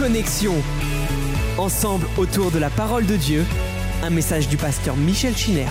[0.00, 0.54] Connexion.
[1.58, 3.44] Ensemble autour de la parole de Dieu,
[4.02, 5.66] un message du pasteur Michel Chiner.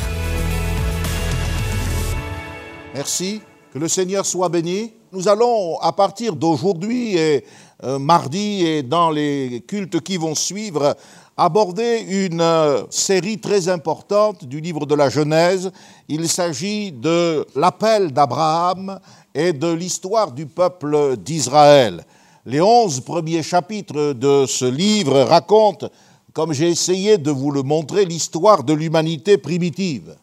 [2.94, 3.42] Merci,
[3.74, 4.94] que le Seigneur soit béni.
[5.14, 7.44] Nous allons, à partir d'aujourd'hui et
[7.84, 10.96] euh, mardi et dans les cultes qui vont suivre,
[11.36, 15.72] aborder une euh, série très importante du livre de la Genèse.
[16.08, 19.00] Il s'agit de l'appel d'Abraham
[19.34, 22.06] et de l'histoire du peuple d'Israël.
[22.46, 25.90] Les onze premiers chapitres de ce livre racontent,
[26.32, 30.16] comme j'ai essayé de vous le montrer, l'histoire de l'humanité primitive.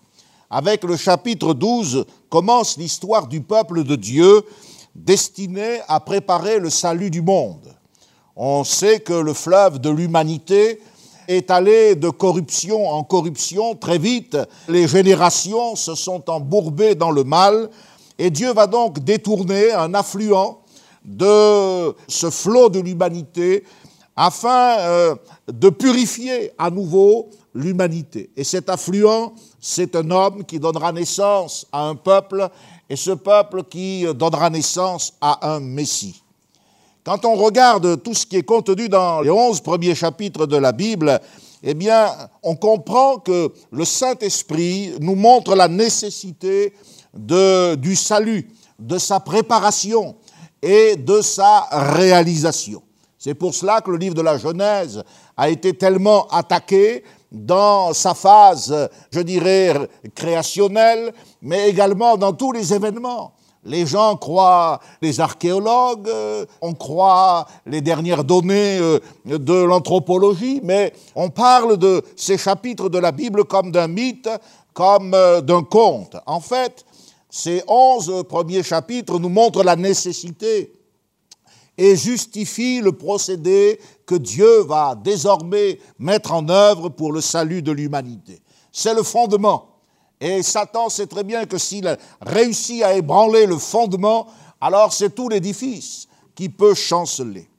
[0.48, 4.42] Avec le chapitre 12 commence l'histoire du peuple de Dieu
[4.94, 7.74] destiné à préparer le salut du monde.
[8.34, 10.80] On sait que le fleuve de l'humanité
[11.28, 14.38] est allé de corruption en corruption très vite.
[14.68, 17.68] Les générations se sont embourbées dans le mal
[18.18, 20.62] et Dieu va donc détourner un affluent
[21.06, 23.64] de ce flot de l'humanité
[24.16, 25.14] afin euh,
[25.46, 28.30] de purifier à nouveau l'humanité.
[28.36, 32.48] Et cet affluent, c'est un homme qui donnera naissance à un peuple,
[32.88, 36.22] et ce peuple qui donnera naissance à un Messie.
[37.04, 40.72] Quand on regarde tout ce qui est contenu dans les onze premiers chapitres de la
[40.72, 41.20] Bible,
[41.62, 42.10] eh bien,
[42.42, 46.74] on comprend que le Saint-Esprit nous montre la nécessité
[47.14, 50.16] du salut, de sa préparation
[50.62, 52.82] et de sa réalisation.
[53.18, 55.02] C'est pour cela que le livre de la Genèse
[55.36, 59.74] a été tellement attaqué dans sa phase, je dirais,
[60.14, 61.12] créationnelle,
[61.42, 63.32] mais également dans tous les événements.
[63.66, 70.92] Les gens croient, les archéologues, euh, on croit les dernières données euh, de l'anthropologie, mais
[71.16, 74.30] on parle de ces chapitres de la Bible comme d'un mythe,
[74.72, 76.16] comme euh, d'un conte.
[76.26, 76.85] En fait,
[77.36, 80.72] ces onze premiers chapitres nous montrent la nécessité
[81.76, 87.72] et justifient le procédé que Dieu va désormais mettre en œuvre pour le salut de
[87.72, 88.40] l'humanité.
[88.72, 89.68] C'est le fondement.
[90.18, 94.28] Et Satan sait très bien que s'il réussit à ébranler le fondement,
[94.58, 97.50] alors c'est tout l'édifice qui peut chanceler.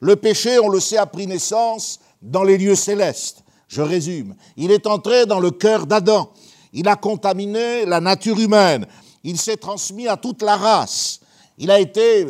[0.00, 3.42] Le péché, on le sait, a pris naissance dans les lieux célestes.
[3.66, 4.34] Je résume.
[4.58, 6.28] Il est entré dans le cœur d'Adam.
[6.74, 8.86] Il a contaminé la nature humaine.
[9.24, 11.20] Il s'est transmis à toute la race.
[11.58, 12.26] Il a été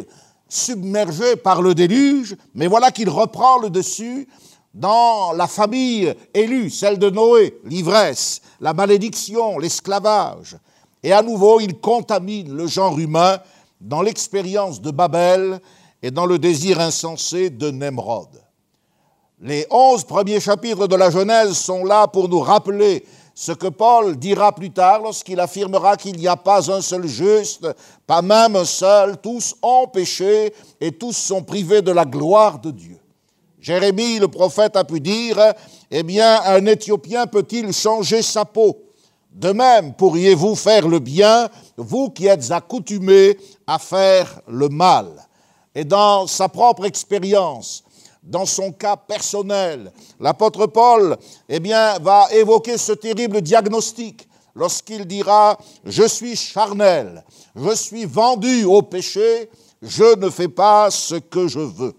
[0.48, 4.28] submergé par le déluge, mais voilà qu'il reprend le dessus
[4.75, 10.56] dans la famille élue, celle de Noé, l'ivresse, la malédiction, l'esclavage.
[11.03, 13.38] Et à nouveau, il contamine le genre humain
[13.80, 15.60] dans l'expérience de Babel
[16.03, 18.28] et dans le désir insensé de Nemrod.
[19.41, 23.04] Les onze premiers chapitres de la Genèse sont là pour nous rappeler
[23.42, 27.66] ce que Paul dira plus tard lorsqu'il affirmera qu'il n'y a pas un seul juste,
[28.06, 32.70] pas même un seul, tous ont péché et tous sont privés de la gloire de
[32.70, 33.00] Dieu.
[33.58, 35.41] Jérémie, le prophète, a pu dire,
[35.91, 38.78] eh bien, un Éthiopien peut-il changer sa peau?
[39.32, 43.36] De même, pourriez-vous faire le bien, vous qui êtes accoutumés
[43.66, 45.09] à faire le mal?
[45.74, 47.82] Et dans sa propre expérience,
[48.22, 49.93] dans son cas personnel.
[50.21, 51.16] L'apôtre Paul,
[51.49, 57.25] eh bien, va évoquer ce terrible diagnostic lorsqu'il dira Je suis charnel,
[57.56, 59.50] je suis vendu au péché,
[59.81, 61.94] je ne fais pas ce que je veux.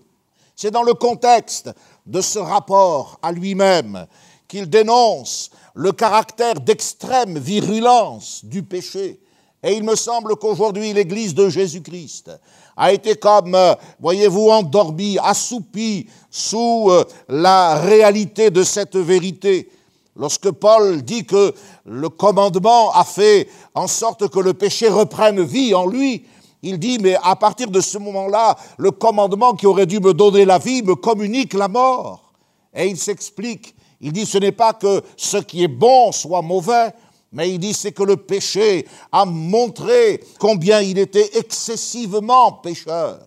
[0.56, 1.70] C'est dans le contexte
[2.06, 4.08] de ce rapport à lui-même
[4.48, 9.20] qu'il dénonce le caractère d'extrême virulence du péché.
[9.64, 12.30] Et il me semble qu'aujourd'hui, l'Église de Jésus-Christ
[12.76, 19.70] a été comme, euh, voyez-vous, endormi, assoupi sous euh, la réalité de cette vérité.
[20.16, 21.54] Lorsque Paul dit que
[21.86, 26.26] le commandement a fait en sorte que le péché reprenne vie en lui,
[26.62, 30.46] il dit, mais à partir de ce moment-là, le commandement qui aurait dû me donner
[30.46, 32.32] la vie me communique la mort.
[32.74, 33.76] Et il s'explique.
[34.00, 36.94] Il dit, ce n'est pas que ce qui est bon soit mauvais,
[37.34, 43.20] mais il dit c'est que le péché a montré combien il était excessivement pécheur.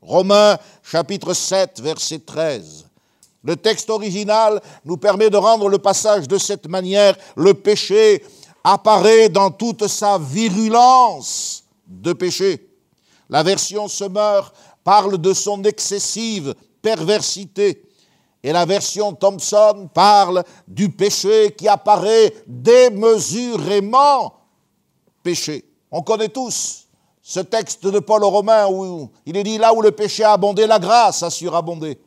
[0.00, 2.86] Romains chapitre 7 verset 13.
[3.42, 7.16] Le texte original nous permet de rendre le passage de cette manière.
[7.36, 8.24] Le péché
[8.62, 12.68] apparaît dans toute sa virulence de péché.
[13.28, 14.52] La version Semeur
[14.84, 17.82] parle de son excessive perversité.
[18.42, 24.34] Et la version Thompson parle du péché qui apparaît démesurément
[25.22, 25.64] péché.
[25.90, 26.86] On connaît tous
[27.22, 30.32] ce texte de Paul aux Romains où il est dit là où le péché a
[30.32, 31.98] abondé, la grâce a surabondé.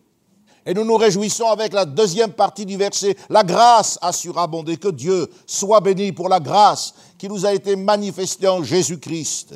[0.65, 4.77] Et nous nous réjouissons avec la deuxième partie du verset, la grâce a surabondé.
[4.77, 9.55] Que Dieu soit béni pour la grâce qui nous a été manifestée en Jésus-Christ.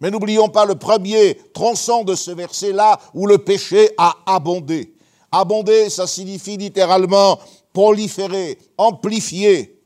[0.00, 4.93] Mais n'oublions pas le premier tronçon de ce verset là où le péché a abondé.
[5.36, 7.40] Abonder, ça signifie littéralement
[7.72, 9.82] proliférer, amplifier.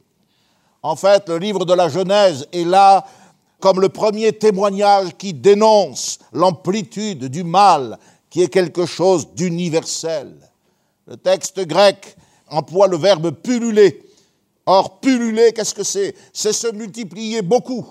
[0.83, 3.07] En fait, le livre de la Genèse est là
[3.59, 7.99] comme le premier témoignage qui dénonce l'amplitude du mal,
[8.29, 10.37] qui est quelque chose d'universel.
[11.07, 12.17] Le texte grec
[12.51, 14.03] emploie le verbe pulluler.
[14.67, 16.15] Or, pulluler, qu'est-ce que c'est?
[16.35, 17.87] C'est se multiplier beaucoup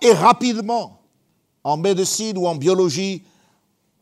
[0.00, 0.98] et rapidement.
[1.62, 3.22] En médecine ou en biologie,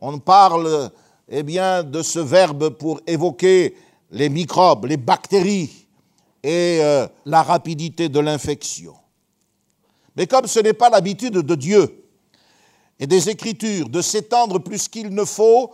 [0.01, 0.89] on parle
[1.29, 3.75] eh bien, de ce verbe pour évoquer
[4.11, 5.87] les microbes, les bactéries
[6.43, 8.95] et euh, la rapidité de l'infection.
[10.15, 12.05] Mais comme ce n'est pas l'habitude de Dieu
[12.99, 15.71] et des Écritures de s'étendre plus qu'il ne faut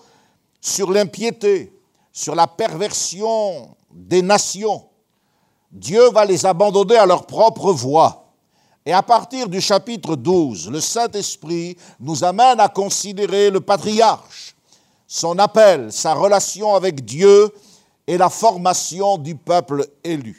[0.59, 1.71] sur l'impiété,
[2.11, 4.85] sur la perversion des nations,
[5.71, 8.33] Dieu va les abandonner à leur propre voie.
[8.85, 14.52] Et à partir du chapitre 12, le Saint-Esprit nous amène à considérer le patriarche,
[15.13, 17.51] son appel, sa relation avec Dieu
[18.07, 20.35] et la formation du peuple élu.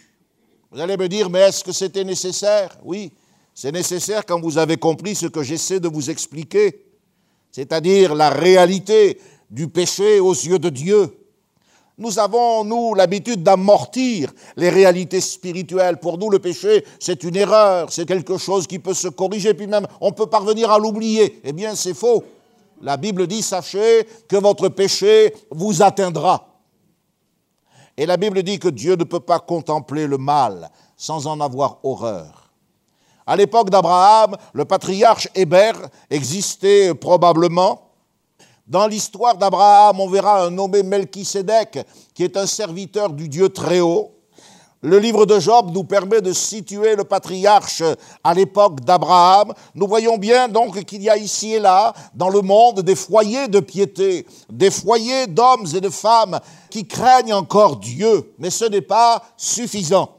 [0.72, 2.76] Vous allez me dire, mais est-ce que c'était nécessaire?
[2.82, 3.12] Oui,
[3.54, 6.86] c'est nécessaire quand vous avez compris ce que j'essaie de vous expliquer,
[7.52, 11.20] c'est-à-dire la réalité du péché aux yeux de Dieu.
[11.96, 15.98] Nous avons, nous, l'habitude d'amortir les réalités spirituelles.
[15.98, 19.68] Pour nous, le péché, c'est une erreur, c'est quelque chose qui peut se corriger, puis
[19.68, 21.40] même on peut parvenir à l'oublier.
[21.44, 22.24] Eh bien, c'est faux.
[22.80, 26.48] La Bible dit, sachez que votre péché vous atteindra.
[27.96, 31.78] Et la Bible dit que Dieu ne peut pas contempler le mal sans en avoir
[31.84, 32.50] horreur.
[33.26, 37.90] À l'époque d'Abraham, le patriarche Hébert existait probablement.
[38.66, 43.80] Dans l'histoire d'Abraham, on verra un nommé Melchisédek, qui est un serviteur du Dieu très
[43.80, 44.13] haut.
[44.86, 47.82] Le livre de Job nous permet de situer le patriarche
[48.22, 49.54] à l'époque d'Abraham.
[49.75, 53.48] Nous voyons bien donc qu'il y a ici et là, dans le monde, des foyers
[53.48, 56.38] de piété, des foyers d'hommes et de femmes
[56.69, 60.10] qui craignent encore Dieu, mais ce n'est pas suffisant.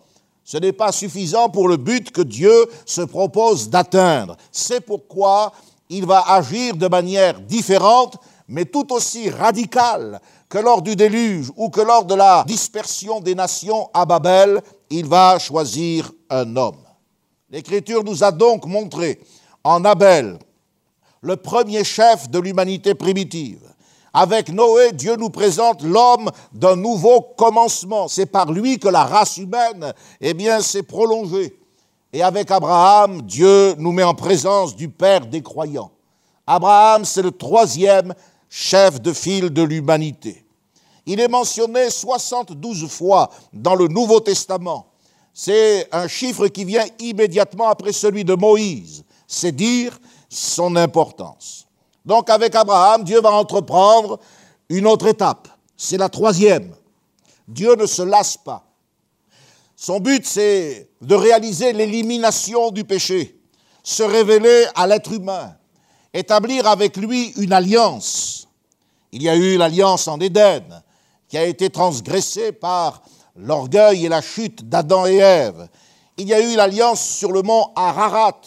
[0.43, 4.35] Ce n'est pas suffisant pour le but que Dieu se propose d'atteindre.
[4.51, 5.51] C'est pourquoi
[5.91, 8.15] il va agir de manière différente,
[8.47, 10.19] mais tout aussi radicale
[10.49, 15.05] que lors du déluge ou que lors de la dispersion des nations à Babel, il
[15.05, 16.83] va choisir un homme.
[17.49, 19.19] L'Écriture nous a donc montré
[19.63, 20.37] en Abel
[21.21, 23.61] le premier chef de l'humanité primitive,
[24.13, 28.07] avec Noé, Dieu nous présente l'homme d'un nouveau commencement.
[28.07, 29.91] C'est par lui que la race humaine,
[30.21, 31.57] eh bien, s'est prolongée.
[32.13, 35.91] Et avec Abraham, Dieu nous met en présence du Père des croyants.
[36.47, 38.13] Abraham, c'est le troisième
[38.49, 40.45] chef de file de l'humanité.
[41.05, 44.87] Il est mentionné 72 fois dans le Nouveau Testament.
[45.33, 49.03] C'est un chiffre qui vient immédiatement après celui de Moïse.
[49.27, 49.99] C'est dire
[50.29, 51.67] son importance.
[52.05, 54.19] Donc avec Abraham, Dieu va entreprendre
[54.69, 55.47] une autre étape.
[55.77, 56.73] C'est la troisième.
[57.47, 58.65] Dieu ne se lasse pas.
[59.75, 63.39] Son but, c'est de réaliser l'élimination du péché,
[63.83, 65.55] se révéler à l'être humain,
[66.15, 68.47] établir avec lui une alliance.
[69.11, 70.63] Il y a eu l'alliance en Éden,
[71.27, 73.01] qui a été transgressée par
[73.35, 75.67] l'orgueil et la chute d'Adam et Ève.
[76.17, 78.39] Il y a eu l'alliance sur le mont Ararat,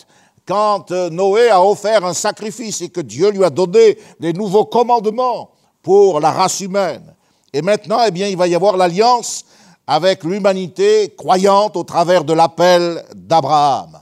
[0.46, 4.64] quand euh, Noé a offert un sacrifice et que Dieu lui a donné des nouveaux
[4.64, 5.50] commandements
[5.82, 7.14] pour la race humaine.
[7.52, 9.44] Et maintenant, eh bien, il va y avoir l'alliance
[9.86, 14.00] avec l'humanité croyante au travers de l'appel d'Abraham.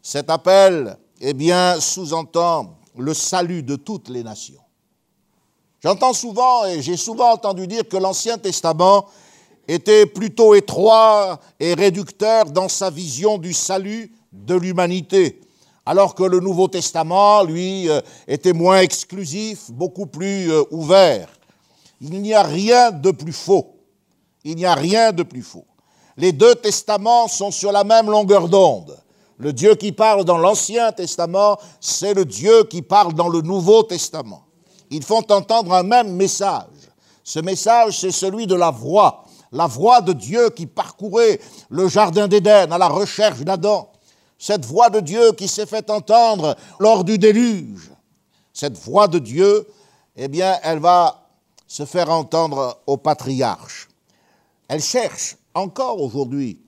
[0.00, 4.60] Cet appel, eh bien, sous-entend le salut de toutes les nations.
[5.82, 9.06] J'entends souvent, et j'ai souvent entendu dire que l'Ancien Testament
[9.66, 15.40] était plutôt étroit et réducteur dans sa vision du salut de l'humanité
[15.90, 21.28] alors que le Nouveau Testament, lui, euh, était moins exclusif, beaucoup plus euh, ouvert.
[22.00, 23.74] Il n'y a rien de plus faux.
[24.44, 25.66] Il n'y a rien de plus faux.
[26.16, 28.96] Les deux testaments sont sur la même longueur d'onde.
[29.40, 33.82] Le Dieu qui parle dans l'Ancien Testament, c'est le Dieu qui parle dans le Nouveau
[33.82, 34.44] Testament.
[34.90, 36.66] Ils font entendre un même message.
[37.24, 42.28] Ce message, c'est celui de la voix, la voix de Dieu qui parcourait le Jardin
[42.28, 43.90] d'Éden à la recherche d'Adam
[44.40, 47.90] cette voix de Dieu qui s'est fait entendre lors du déluge,
[48.54, 49.68] cette voix de Dieu,
[50.16, 51.28] eh bien, elle va
[51.68, 53.88] se faire entendre au patriarche.
[54.66, 56.58] Elle cherche encore aujourd'hui,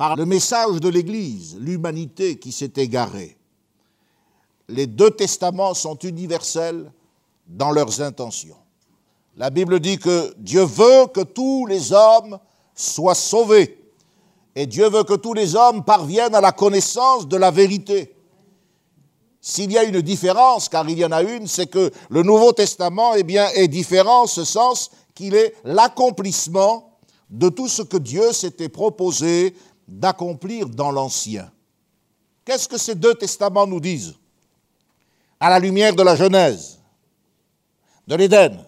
[0.00, 3.36] par le message de l'Église, l'humanité qui s'est égarée.
[4.66, 6.90] Les deux testaments sont universels
[7.46, 8.56] dans leurs intentions.
[9.36, 12.38] La Bible dit que Dieu veut que tous les hommes
[12.74, 13.78] soient sauvés
[14.54, 18.16] et Dieu veut que tous les hommes parviennent à la connaissance de la vérité.
[19.42, 22.52] S'il y a une différence, car il y en a une, c'est que le Nouveau
[22.52, 26.86] Testament eh bien, est différent en ce sens qu'il est l'accomplissement
[27.28, 29.54] de tout ce que Dieu s'était proposé
[29.90, 31.50] d'accomplir dans l'Ancien.
[32.44, 34.14] Qu'est-ce que ces deux testaments nous disent?
[35.40, 36.78] À la lumière de la Genèse,
[38.06, 38.64] de l'Éden,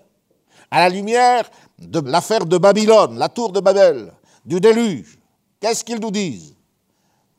[0.70, 1.48] à la lumière
[1.78, 4.12] de l'affaire de Babylone, la tour de Babel,
[4.44, 5.18] du déluge,
[5.60, 6.56] qu'est-ce qu'ils nous disent?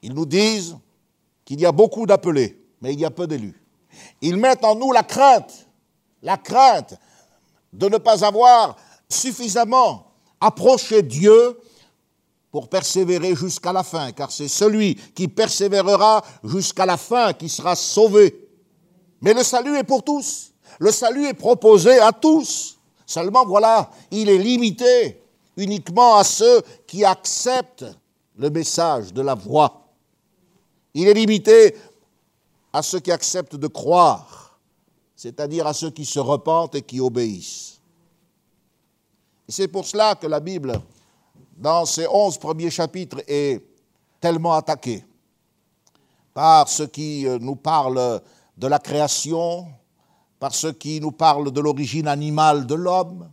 [0.02, 0.78] Ils nous disent
[1.44, 3.62] qu'il y a beaucoup d'appelés, mais il y a peu d'élus.
[4.22, 5.68] Ils mettent en nous la crainte,
[6.22, 6.96] la crainte
[7.74, 8.78] de ne pas avoir
[9.10, 10.08] suffisamment
[10.40, 11.60] approché Dieu
[12.54, 17.76] pour persévérer jusqu'à la fin, car c'est celui qui persévérera jusqu'à la fin qui sera
[17.76, 18.48] sauvé.
[19.22, 20.54] Mais le salut est pour tous.
[20.78, 22.78] Le salut est proposé à tous.
[23.08, 25.20] Seulement, voilà, il est limité
[25.58, 27.88] uniquement à ceux qui acceptent
[28.38, 29.88] le message de la voix.
[30.94, 31.76] Il est limité
[32.72, 34.60] à ceux qui acceptent de croire,
[35.16, 37.82] c'est-à-dire à ceux qui se repentent et qui obéissent.
[39.50, 40.80] Et c'est pour cela que la Bible,
[41.58, 43.62] dans ses onze premiers chapitres, est
[44.20, 45.04] tellement attaquée
[46.34, 48.22] par ceux qui euh, nous parlent
[48.58, 49.68] de la création,
[50.40, 53.30] par ceux qui nous parlent de l'origine animale de l'homme,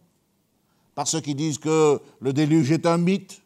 [0.95, 3.41] par ceux qui disent que le déluge est un mythe,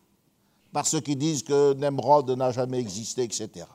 [0.73, 3.67] par ceux qui disent que Nemrod n'a jamais existé, etc.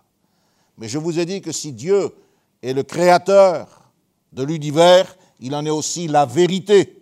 [0.77, 2.13] Mais je vous ai dit que si Dieu
[2.62, 3.91] est le créateur
[4.34, 6.99] de l'univers, il en est aussi la vérité.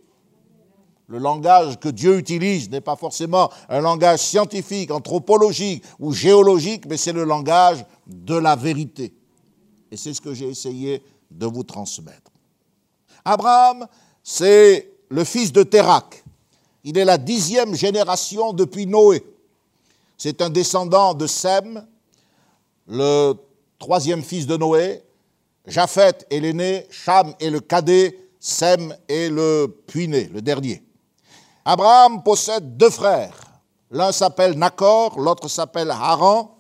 [1.07, 6.97] Le langage que Dieu utilise n'est pas forcément un langage scientifique, anthropologique ou géologique, mais
[6.97, 9.13] c'est le langage de la vérité.
[9.89, 12.31] Et c'est ce que j'ai essayé de vous transmettre.
[13.23, 13.87] Abraham,
[14.21, 16.23] c'est le fils de Térac.
[16.83, 19.23] Il est la dixième génération depuis Noé.
[20.17, 21.85] C'est un descendant de Sem,
[22.87, 23.33] le
[23.79, 25.01] troisième fils de Noé.
[25.65, 30.83] Japheth est l'aîné, Cham est le cadet, Sem est le puiné, le dernier.
[31.69, 33.35] Abraham possède deux frères.
[33.91, 36.57] L'un s'appelle Nacor, l'autre s'appelle Haran.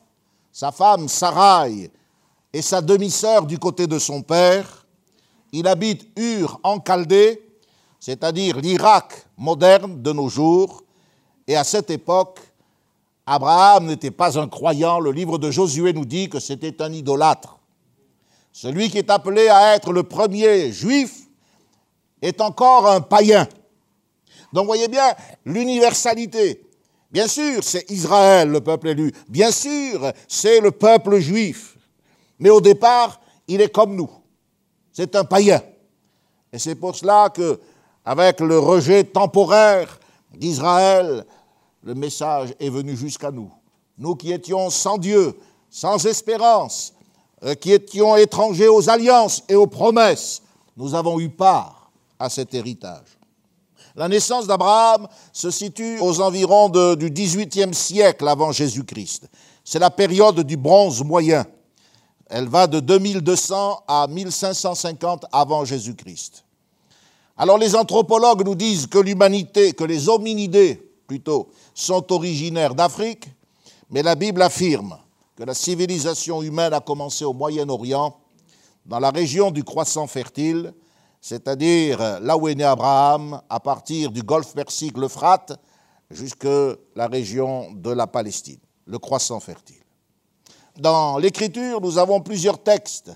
[0.51, 1.89] Sa femme Sarai
[2.51, 4.85] et sa demi-sœur du côté de son père.
[5.53, 7.41] Il habite Ur en Chaldée,
[8.01, 10.83] c'est-à-dire l'Irak moderne de nos jours.
[11.47, 12.41] Et à cette époque,
[13.25, 14.99] Abraham n'était pas un croyant.
[14.99, 17.59] Le livre de Josué nous dit que c'était un idolâtre.
[18.51, 21.29] Celui qui est appelé à être le premier juif
[22.21, 23.47] est encore un païen.
[24.53, 25.13] Donc voyez bien
[25.45, 26.63] l'universalité.
[27.11, 29.13] Bien sûr, c'est Israël, le peuple élu.
[29.29, 31.77] Bien sûr, c'est le peuple juif.
[32.39, 34.09] Mais au départ, il est comme nous.
[34.91, 35.61] C'est un païen.
[36.51, 37.59] Et c'est pour cela que,
[38.03, 39.99] avec le rejet temporaire
[40.35, 41.25] d'Israël,
[41.83, 43.51] le message est venu jusqu'à nous.
[43.97, 45.37] Nous qui étions sans Dieu,
[45.69, 46.93] sans espérance,
[47.43, 50.41] euh, qui étions étrangers aux alliances et aux promesses,
[50.75, 53.16] nous avons eu part à cet héritage.
[53.97, 59.27] La naissance d'Abraham se situe aux environs du XVIIIe siècle avant Jésus-Christ.
[59.63, 61.47] C'est la période du bronze moyen.
[62.27, 66.45] Elle va de 2200 à 1550 avant Jésus-Christ.
[67.37, 73.27] Alors les anthropologues nous disent que l'humanité, que les hominidés plutôt, sont originaires d'Afrique,
[73.89, 74.99] mais la Bible affirme
[75.35, 78.15] que la civilisation humaine a commencé au Moyen-Orient,
[78.85, 80.71] dans la région du croissant fertile,
[81.21, 85.59] c'est-à-dire là où est né Abraham, à partir du golfe Persique, l'Euphrate,
[86.09, 86.47] jusque
[86.95, 89.75] la région de la Palestine, le croissant fertile.
[90.77, 93.11] Dans l'Écriture, nous avons plusieurs textes.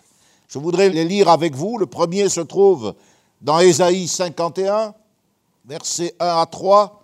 [0.47, 1.77] Je voudrais les lire avec vous.
[1.77, 2.95] Le premier se trouve
[3.39, 4.93] dans Ésaïe 51,
[5.65, 7.01] versets 1 à 3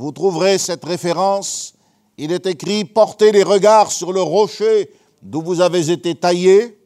[0.00, 1.74] vous trouverez cette référence.
[2.16, 4.90] Il est écrit Portez les regards sur le rocher
[5.20, 6.78] d'où vous avez été taillés,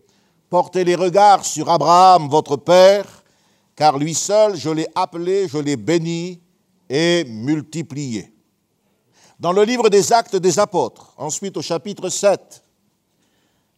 [0.55, 3.25] portez les regards sur Abraham, votre père,
[3.75, 6.41] car lui seul, je l'ai appelé, je l'ai béni
[6.89, 8.33] et multiplié.
[9.41, 12.63] Dans le livre des Actes des Apôtres, ensuite au chapitre 7,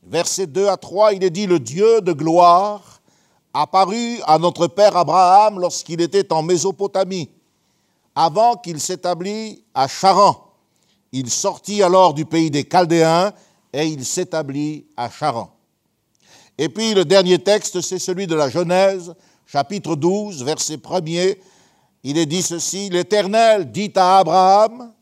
[0.02, 3.00] versets 2 à 3, il est dit Le Dieu de gloire
[3.54, 7.30] apparut à notre père Abraham lorsqu'il était en Mésopotamie
[8.14, 10.52] avant qu'il s'établît à Charan.
[11.11, 13.33] Il sortit alors du pays des Chaldéens
[13.73, 15.55] et il s'établit à Charan.
[16.58, 19.14] Et puis le dernier texte, c'est celui de la Genèse,
[19.46, 21.36] chapitre 12, verset 1er.
[22.02, 24.92] Il est dit ceci, l'Éternel dit à Abraham,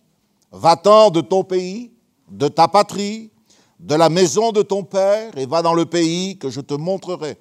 [0.51, 1.93] va-t'en de ton pays,
[2.31, 3.31] de ta patrie,
[3.79, 7.37] de la maison de ton père, et va dans le pays que je te montrerai.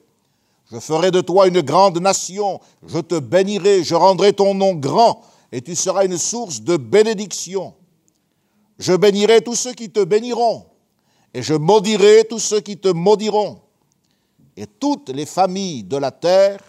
[0.72, 5.22] Je ferai de toi une grande nation, je te bénirai, je rendrai ton nom grand,
[5.51, 7.74] et tu seras une source de bénédiction.
[8.79, 10.65] Je bénirai tous ceux qui te béniront,
[11.34, 13.62] et je maudirai tous ceux qui te maudiront.
[14.55, 16.60] Et toutes les familles de la terre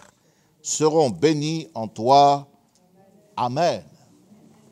[0.61, 2.47] seront bénies en toi.
[3.37, 3.83] Amen.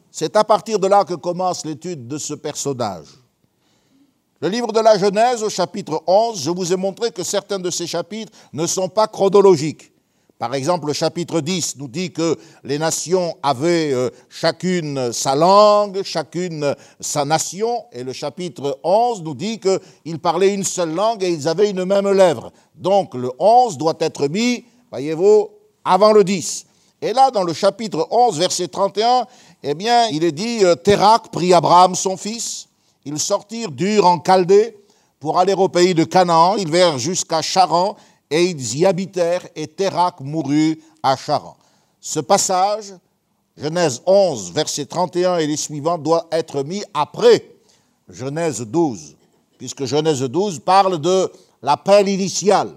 [0.10, 3.08] C'est à partir de là que commence l'étude de ce personnage.
[4.42, 7.70] Le livre de la Genèse, au chapitre 11, je vous ai montré que certains de
[7.70, 9.93] ces chapitres ne sont pas chronologiques.
[10.40, 16.02] Par exemple, le chapitre 10 nous dit que les nations avaient euh, chacune sa langue,
[16.04, 21.30] chacune sa nation, et le chapitre 11 nous dit qu'ils parlaient une seule langue et
[21.30, 22.52] ils avaient une même lèvre.
[22.76, 25.50] Donc le 11 doit être mis, voyez-vous,
[25.86, 26.66] avant le 10.
[27.02, 29.28] Et là, dans le chapitre 11, verset 31,
[29.62, 32.68] eh bien, il est dit, euh, Térac prit Abraham son fils,
[33.06, 34.78] ils sortirent d'Ur en Chaldée
[35.20, 37.96] pour aller au pays de Canaan, ils vinrent jusqu'à Charan,
[38.34, 41.56] et ils y habitèrent, et Térac mourut à Charan.
[42.02, 42.96] Ce passage,
[43.56, 47.46] Genèse 11, verset 31 et les suivants, doit être mis après
[48.10, 49.16] Genèse 12,
[49.60, 52.74] puisque Genèse 12 parle de l'appel initial.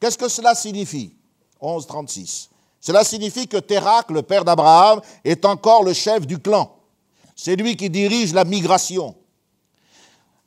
[0.00, 1.14] Qu'est-ce que cela signifie?
[1.60, 2.50] 11, 36.
[2.80, 6.74] Cela signifie que Térac, le père d'Abraham, est encore le chef du clan.
[7.36, 9.14] C'est lui qui dirige la migration.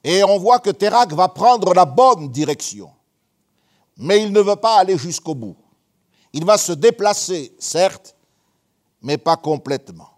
[0.04, 2.90] Et on voit que Térac va prendre la bonne direction
[3.98, 5.56] mais il ne veut pas aller jusqu'au bout.
[6.34, 8.16] Il va se déplacer, certes,
[9.02, 10.10] mais pas complètement.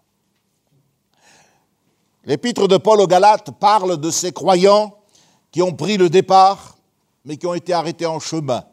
[2.24, 4.98] L'épître de Paul aux Galates parle de ces croyants
[5.50, 6.76] qui ont pris le départ,
[7.24, 8.64] mais qui ont été arrêtés en chemin.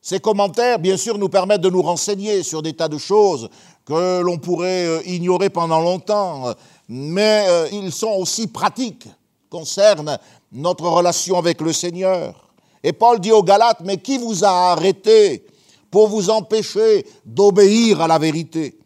[0.00, 3.50] Ces commentaires, bien sûr, nous permettent de nous renseigner sur des tas de choses
[3.84, 6.54] que l'on pourrait euh, ignorer pendant longtemps,
[6.88, 9.08] mais euh, ils sont aussi pratiques,
[9.50, 10.18] concernent
[10.52, 12.45] notre relation avec le Seigneur.
[12.86, 15.44] Et Paul dit aux Galates, mais qui vous a arrêté
[15.90, 18.78] pour vous empêcher d'obéir à la vérité?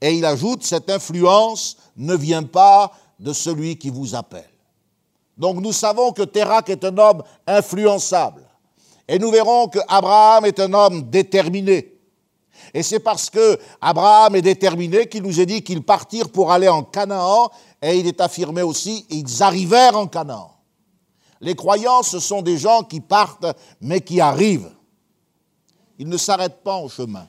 [0.00, 2.90] Et il ajoute, cette influence ne vient pas
[3.20, 4.50] de celui qui vous appelle.
[5.36, 8.42] Donc nous savons que Térac est un homme influençable.
[9.06, 11.94] Et nous verrons que Abraham est un homme déterminé.
[12.74, 16.68] Et c'est parce que Abraham est déterminé qu'il nous est dit qu'ils partirent pour aller
[16.68, 20.57] en Canaan, et il est affirmé aussi, ils arrivèrent en Canaan.
[21.40, 23.46] Les croyants, ce sont des gens qui partent,
[23.80, 24.70] mais qui arrivent.
[25.98, 27.28] Ils ne s'arrêtent pas en chemin.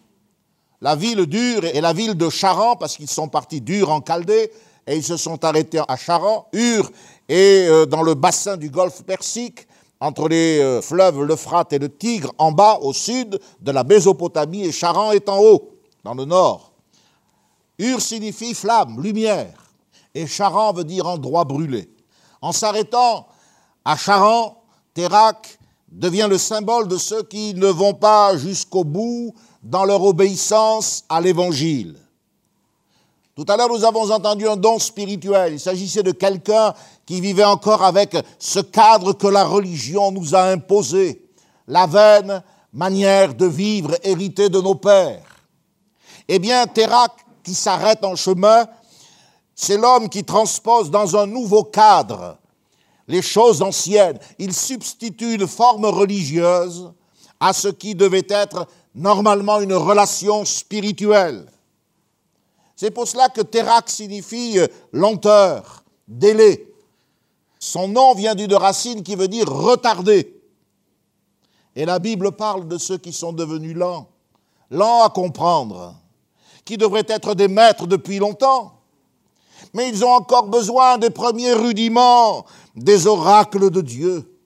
[0.82, 4.52] La ville d'Ur est la ville de Charan, parce qu'ils sont partis d'Ur en Chaldée,
[4.88, 6.48] et ils se sont arrêtés à Charan.
[6.54, 6.90] Ur
[7.28, 9.68] est euh, dans le bassin du golfe Persique,
[10.00, 14.64] entre les euh, fleuves l'Euphrate et le Tigre, en bas, au sud de la Mésopotamie,
[14.64, 15.72] et Charan est en haut,
[16.04, 16.72] dans le nord.
[17.78, 19.72] Ur signifie flamme, lumière,
[20.16, 21.90] et Charan veut dire endroit brûlé.
[22.42, 23.28] En s'arrêtant
[23.90, 24.56] à Charan,
[24.94, 25.58] Térac
[25.92, 31.20] devient le symbole de ceux qui ne vont pas jusqu'au bout dans leur obéissance à
[31.20, 31.98] l'Évangile.
[33.36, 35.54] Tout à l'heure, nous avons entendu un don spirituel.
[35.54, 40.44] Il s'agissait de quelqu'un qui vivait encore avec ce cadre que la religion nous a
[40.44, 41.28] imposé,
[41.68, 45.26] la vaine manière de vivre héritée de nos pères.
[46.28, 48.68] Eh bien, Térac, qui s'arrête en chemin,
[49.56, 52.38] c'est l'homme qui transpose dans un nouveau cadre
[53.10, 54.20] les choses anciennes.
[54.38, 56.94] Il substitue une forme religieuse
[57.40, 61.46] à ce qui devait être normalement une relation spirituelle.
[62.76, 64.60] C'est pour cela que Térac signifie
[64.94, 66.72] lenteur, délai.
[67.60, 70.42] Son nom vient d'une racine qui veut dire retarder.
[71.76, 74.08] Et la Bible parle de ceux qui sont devenus lents,
[74.70, 75.96] lents à comprendre,
[76.64, 78.79] qui devraient être des maîtres depuis longtemps.
[79.74, 82.46] Mais ils ont encore besoin des premiers rudiments
[82.76, 84.40] des oracles de Dieu.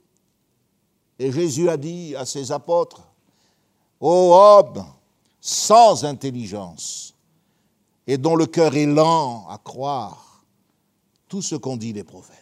[1.19, 3.01] Et Jésus a dit à ses apôtres,
[3.99, 4.85] Ô homme
[5.39, 7.13] sans intelligence
[8.07, 10.43] et dont le cœur est lent à croire
[11.27, 12.37] tout ce qu'ont dit les prophètes.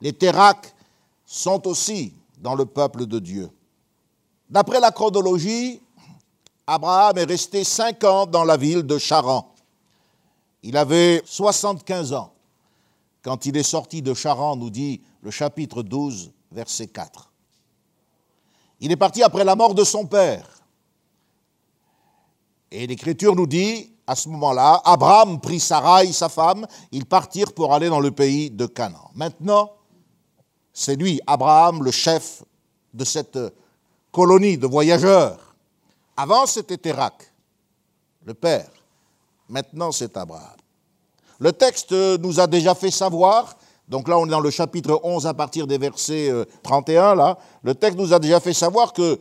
[0.00, 0.74] Les Téracs
[1.24, 3.50] sont aussi dans le peuple de Dieu.
[4.48, 5.80] D'après la chronologie,
[6.66, 9.49] Abraham est resté cinq ans dans la ville de Charan.
[10.62, 12.32] Il avait 75 ans
[13.22, 17.30] quand il est sorti de Charan, nous dit le chapitre 12, verset 4.
[18.80, 20.48] Il est parti après la mort de son père.
[22.70, 27.74] Et l'Écriture nous dit, à ce moment-là, Abraham prit Sarai, sa femme, ils partirent pour
[27.74, 29.10] aller dans le pays de Canaan.
[29.14, 29.72] Maintenant,
[30.72, 32.42] c'est lui, Abraham, le chef
[32.94, 33.38] de cette
[34.10, 35.54] colonie de voyageurs.
[36.16, 37.32] Avant, c'était Térac,
[38.24, 38.70] le père.
[39.50, 40.56] Maintenant, c'est Abraham.
[41.40, 43.56] Le texte nous a déjà fait savoir,
[43.88, 46.30] donc là on est dans le chapitre 11 à partir des versets
[46.62, 49.18] 31, euh, là, le texte nous a déjà fait savoir que,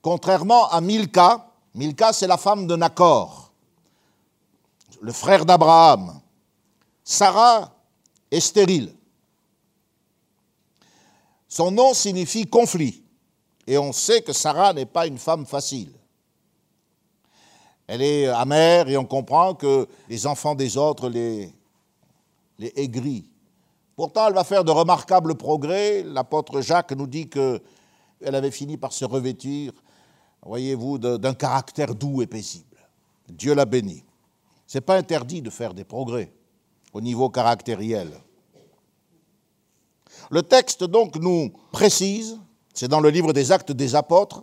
[0.00, 3.52] contrairement à Milka, Milka c'est la femme de Nacor,
[5.02, 6.20] le frère d'Abraham,
[7.04, 7.70] Sarah
[8.30, 8.94] est stérile.
[11.48, 13.02] Son nom signifie conflit,
[13.66, 15.92] et on sait que Sarah n'est pas une femme facile.
[17.86, 21.52] Elle est amère et on comprend que les enfants des autres les,
[22.76, 23.28] aigris.
[23.96, 26.02] Pourtant, elle va faire de remarquables progrès.
[26.02, 27.60] L'apôtre Jacques nous dit qu'elle
[28.22, 29.72] avait fini par se revêtir,
[30.42, 32.64] voyez-vous, d'un caractère doux et paisible.
[33.28, 34.02] Dieu l'a béni.
[34.66, 36.32] Ce n'est pas interdit de faire des progrès
[36.92, 38.08] au niveau caractériel.
[40.30, 42.38] Le texte donc nous précise,
[42.72, 44.42] c'est dans le livre des Actes des Apôtres,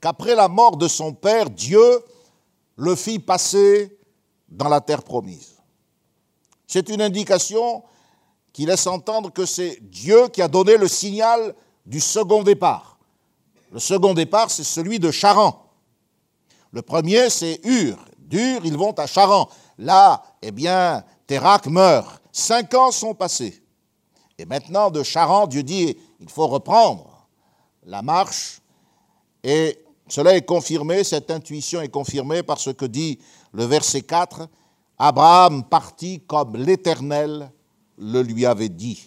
[0.00, 2.02] qu'après la mort de son père, Dieu
[2.76, 3.98] le fit passer
[4.48, 5.56] dans la terre promise.
[6.66, 7.82] C'est une indication
[8.52, 11.54] qui laisse entendre que c'est Dieu qui a donné le signal
[11.86, 12.98] du second départ.
[13.70, 15.70] Le second départ, c'est celui de Charan.
[16.70, 17.98] Le premier, c'est Ur.
[18.18, 19.48] D'Ur, ils vont à Charan.
[19.78, 22.22] Là, eh bien, Térac meurt.
[22.32, 23.62] Cinq ans sont passés.
[24.38, 27.28] Et maintenant, de Charan, Dieu dit, il faut reprendre
[27.84, 28.60] la marche.
[29.42, 29.81] Et
[30.12, 33.18] cela est confirmé, cette intuition est confirmée par ce que dit
[33.54, 34.46] le verset 4.
[34.98, 37.50] Abraham partit comme l'Éternel
[37.96, 39.02] le lui avait dit.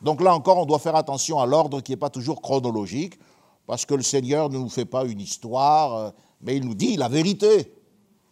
[0.00, 3.18] Donc là encore, on doit faire attention à l'ordre qui n'est pas toujours chronologique,
[3.66, 6.96] parce que le Seigneur ne nous fait pas une histoire, euh, mais il nous dit
[6.96, 7.74] la vérité.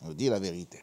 [0.01, 0.81] Il nous dit la vérité.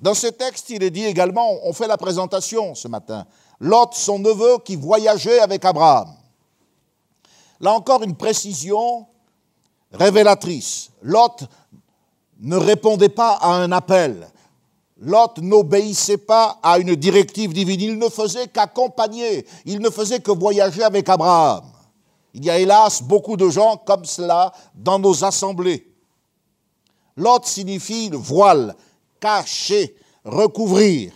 [0.00, 3.26] Dans ce texte, il est dit également, on fait la présentation ce matin,
[3.60, 6.08] Lot, son neveu, qui voyageait avec Abraham.
[7.60, 9.06] Là encore, une précision
[9.92, 10.90] révélatrice.
[11.02, 11.44] Lot
[12.40, 14.28] ne répondait pas à un appel.
[15.00, 20.30] Lot n'obéissait pas à une directive divine, il ne faisait qu'accompagner, il ne faisait que
[20.30, 21.64] voyager avec Abraham.
[22.34, 25.86] Il y a hélas beaucoup de gens comme cela dans nos assemblées.
[27.16, 28.74] Lot signifie le voile,
[29.18, 31.12] cacher, recouvrir.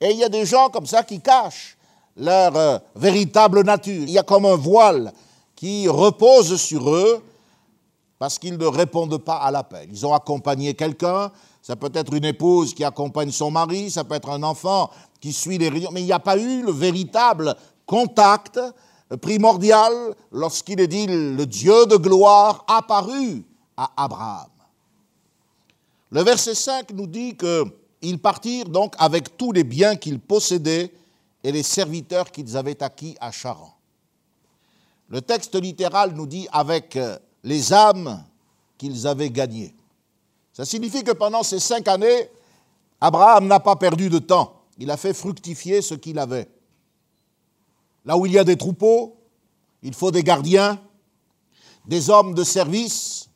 [0.00, 1.76] Et il y a des gens comme ça qui cachent
[2.16, 4.02] leur euh, véritable nature.
[4.02, 5.12] Il y a comme un voile
[5.54, 7.22] qui repose sur eux
[8.22, 9.88] parce qu'ils ne répondent pas à l'appel.
[9.90, 14.14] Ils ont accompagné quelqu'un, ça peut être une épouse qui accompagne son mari, ça peut
[14.14, 17.56] être un enfant qui suit les réunions, mais il n'y a pas eu le véritable
[17.84, 18.60] contact
[19.20, 23.44] primordial lorsqu'il est dit le Dieu de gloire apparu
[23.76, 24.50] à Abraham.
[26.12, 30.92] Le verset 5 nous dit qu'ils partirent donc avec tous les biens qu'ils possédaient
[31.42, 33.74] et les serviteurs qu'ils avaient acquis à Charan.
[35.08, 36.96] Le texte littéral nous dit avec
[37.44, 38.24] les âmes
[38.78, 39.74] qu'ils avaient gagnées.
[40.52, 42.28] Ça signifie que pendant ces cinq années,
[43.00, 44.62] Abraham n'a pas perdu de temps.
[44.78, 46.48] Il a fait fructifier ce qu'il avait.
[48.04, 49.16] Là où il y a des troupeaux,
[49.82, 50.80] il faut des gardiens,
[51.86, 53.28] des hommes de service.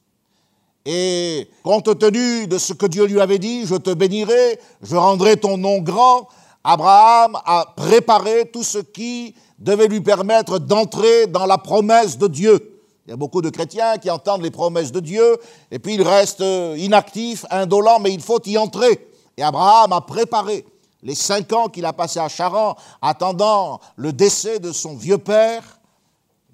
[0.85, 5.37] Et compte tenu de ce que Dieu lui avait dit, je te bénirai, je rendrai
[5.37, 6.29] ton nom grand,
[6.63, 12.76] Abraham a préparé tout ce qui devait lui permettre d'entrer dans la promesse de Dieu.
[13.07, 15.39] Il y a beaucoup de chrétiens qui entendent les promesses de Dieu
[15.71, 19.09] et puis ils restent euh, inactifs, indolents, mais il faut y entrer.
[19.37, 20.67] Et Abraham a préparé
[21.05, 25.79] les cinq ans qu'il a passés à Charan, attendant le décès de son vieux père,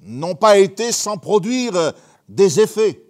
[0.02, 1.90] n'ont pas été sans produire euh,
[2.28, 3.02] des effets,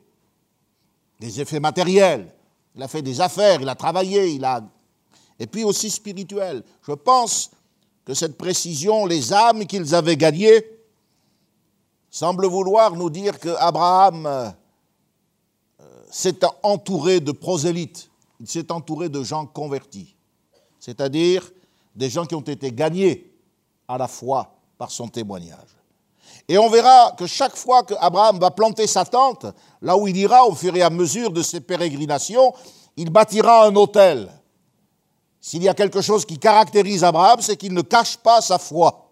[1.18, 2.32] des effets matériels.
[2.76, 4.62] Il a fait des affaires, il a travaillé, il a...
[5.40, 6.62] Et puis aussi spirituels.
[6.86, 7.50] Je pense
[8.04, 10.64] que cette précision, les âmes qu'ils avaient gagnées,
[12.12, 14.50] semble vouloir nous dire que Abraham euh,
[16.10, 20.14] s'est entouré de prosélytes, il s'est entouré de gens convertis,
[20.78, 21.50] c'est-à-dire
[21.96, 23.32] des gens qui ont été gagnés
[23.88, 25.58] à la foi par son témoignage.
[26.48, 29.46] Et on verra que chaque fois qu'Abraham va planter sa tente,
[29.80, 32.52] là où il ira au fur et à mesure de ses pérégrinations,
[32.96, 34.30] il bâtira un hôtel.
[35.40, 39.08] S'il y a quelque chose qui caractérise Abraham, c'est qu'il ne cache pas sa foi.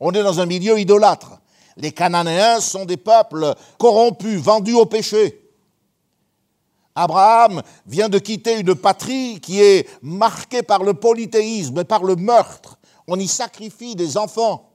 [0.00, 1.38] On est dans un milieu idolâtre.
[1.76, 5.40] Les Cananéens sont des peuples corrompus, vendus au péché.
[6.94, 12.14] Abraham vient de quitter une patrie qui est marquée par le polythéisme et par le
[12.14, 12.78] meurtre.
[13.08, 14.70] On y sacrifie des enfants.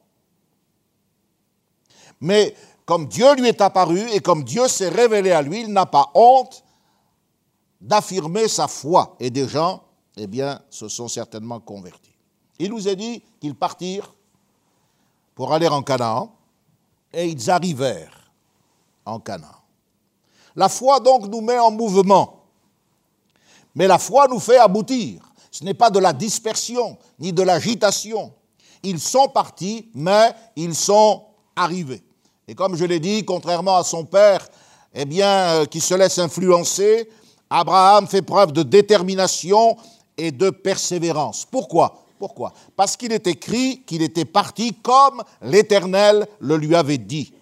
[2.19, 2.53] Mais
[2.85, 6.11] comme Dieu lui est apparu et comme Dieu s'est révélé à lui, il n'a pas
[6.13, 6.63] honte
[7.79, 9.15] d'affirmer sa foi.
[9.21, 9.83] Et des gens,
[10.17, 10.27] eh
[10.69, 12.15] se sont certainement convertis.
[12.57, 14.13] Il nous a dit qu'ils partirent
[15.33, 16.35] pour aller en Canaan
[17.13, 18.31] et ils arrivèrent
[19.05, 19.47] en Canaan.
[20.55, 22.43] La foi donc nous met en mouvement,
[23.75, 25.21] mais la foi nous fait aboutir.
[25.51, 28.33] Ce n'est pas de la dispersion ni de l'agitation.
[28.83, 31.23] Ils sont partis, mais ils sont
[31.55, 32.03] arrivés.
[32.47, 34.47] Et comme je l'ai dit, contrairement à son père,
[34.93, 37.09] eh bien, euh, qui se laisse influencer,
[37.49, 39.77] Abraham fait preuve de détermination
[40.17, 41.45] et de persévérance.
[41.45, 42.05] Pourquoi?
[42.19, 42.53] Pourquoi?
[42.75, 47.33] Parce qu'il est écrit qu'il était parti comme l'Éternel le lui avait dit.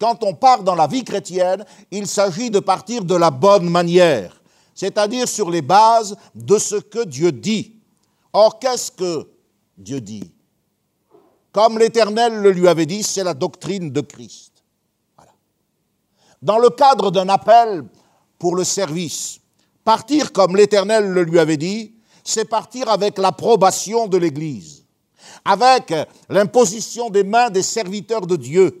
[0.00, 4.42] Quand on part dans la vie chrétienne, il s'agit de partir de la bonne manière,
[4.74, 7.76] c'est-à-dire sur les bases de ce que Dieu dit.
[8.32, 9.28] Or, qu'est-ce que
[9.76, 10.32] Dieu dit?
[11.52, 14.52] Comme l'Éternel le lui avait dit, c'est la doctrine de Christ.
[16.42, 17.84] Dans le cadre d'un appel
[18.38, 19.38] pour le service,
[19.84, 21.93] partir comme l'Éternel le lui avait dit,
[22.24, 24.84] c'est partir avec l'approbation de l'Église,
[25.44, 25.92] avec
[26.30, 28.78] l'imposition des mains des serviteurs de Dieu.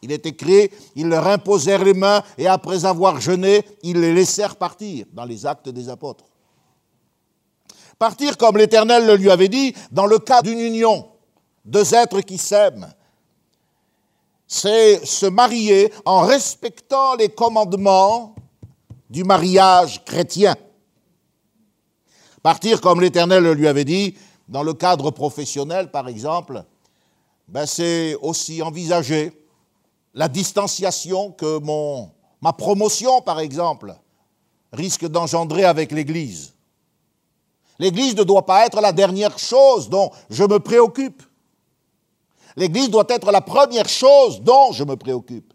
[0.00, 4.56] Il est écrit, ils leur imposèrent les mains et après avoir jeûné, ils les laissèrent
[4.56, 6.24] partir dans les actes des apôtres.
[7.98, 11.08] Partir comme l'Éternel le lui avait dit, dans le cas d'une union,
[11.64, 12.92] deux êtres qui s'aiment,
[14.46, 18.34] c'est se marier en respectant les commandements
[19.08, 20.56] du mariage chrétien.
[22.42, 24.16] Partir comme l'Éternel lui avait dit,
[24.48, 26.64] dans le cadre professionnel par exemple,
[27.48, 29.32] ben c'est aussi envisager
[30.14, 31.60] la distanciation que
[32.40, 33.94] ma promotion par exemple
[34.72, 36.54] risque d'engendrer avec l'Église.
[37.78, 41.22] L'Église ne doit pas être la dernière chose dont je me préoccupe.
[42.56, 45.54] L'Église doit être la première chose dont je me préoccupe.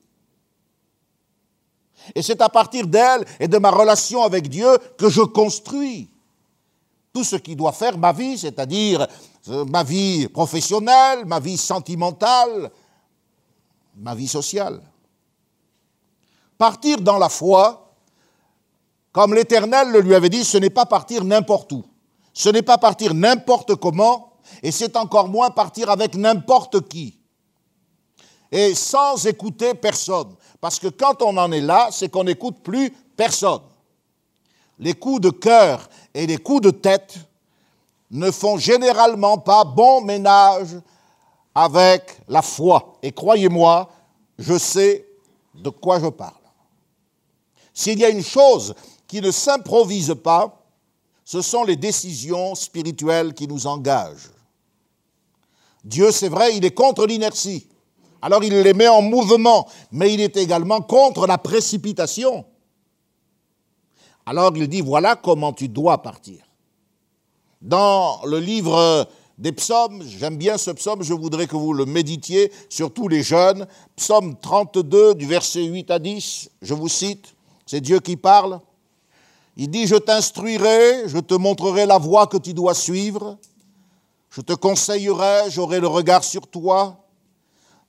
[2.16, 6.10] Et c'est à partir d'elle et de ma relation avec Dieu que je construis
[7.18, 9.08] tout ce qui doit faire ma vie, c'est-à-dire
[9.50, 12.70] euh, ma vie professionnelle, ma vie sentimentale,
[13.96, 14.80] ma vie sociale.
[16.60, 17.92] Partir dans la foi,
[19.12, 21.84] comme l'Éternel le lui avait dit, ce n'est pas partir n'importe où.
[22.36, 27.18] Ce n'est pas partir n'importe comment, et c'est encore moins partir avec n'importe qui.
[28.52, 30.36] Et sans écouter personne.
[30.62, 33.62] Parce que quand on en est là, c'est qu'on n'écoute plus personne.
[34.80, 37.16] Les coups de cœur et les coups de tête
[38.12, 40.78] ne font généralement pas bon ménage
[41.54, 42.98] avec la foi.
[43.02, 43.90] Et croyez-moi,
[44.38, 45.08] je sais
[45.56, 46.34] de quoi je parle.
[47.74, 48.76] S'il y a une chose
[49.08, 50.64] qui ne s'improvise pas,
[51.24, 54.32] ce sont les décisions spirituelles qui nous engagent.
[55.84, 57.68] Dieu, c'est vrai, il est contre l'inertie.
[58.22, 62.46] Alors il les met en mouvement, mais il est également contre la précipitation.
[64.28, 66.40] Alors il dit, voilà comment tu dois partir.
[67.62, 72.52] Dans le livre des psaumes, j'aime bien ce psaume, je voudrais que vous le méditiez,
[72.68, 73.66] surtout les jeunes.
[73.96, 77.36] Psaume 32 du verset 8 à 10, je vous cite,
[77.66, 78.60] c'est Dieu qui parle.
[79.56, 83.38] Il dit, je t'instruirai, je te montrerai la voie que tu dois suivre,
[84.30, 86.98] je te conseillerai, j'aurai le regard sur toi.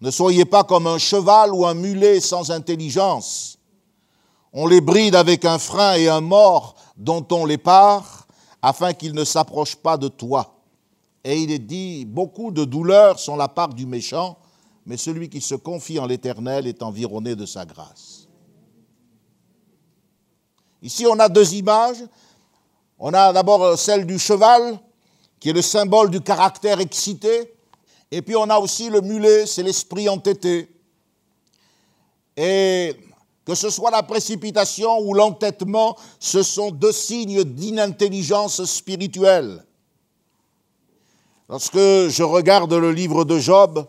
[0.01, 3.58] Ne soyez pas comme un cheval ou un mulet sans intelligence.
[4.53, 8.27] On les bride avec un frein et un mort dont on les part,
[8.63, 10.55] afin qu'ils ne s'approchent pas de toi.
[11.25, 14.39] Et il est dit, beaucoup de douleurs sont la part du méchant,
[14.87, 18.27] mais celui qui se confie en l'Éternel est environné de sa grâce.
[20.83, 22.03] Ici, on a deux images.
[22.99, 24.79] On a d'abord euh, celle du cheval,
[25.39, 27.55] qui est le symbole du caractère excité.
[28.11, 30.69] Et puis on a aussi le mulet, c'est l'esprit entêté.
[32.37, 32.97] Et
[33.49, 39.65] que ce soit la précipitation ou l'entêtement, ce sont deux signes d'inintelligence spirituelle.
[41.49, 43.87] Lorsque je regarde le livre de Job,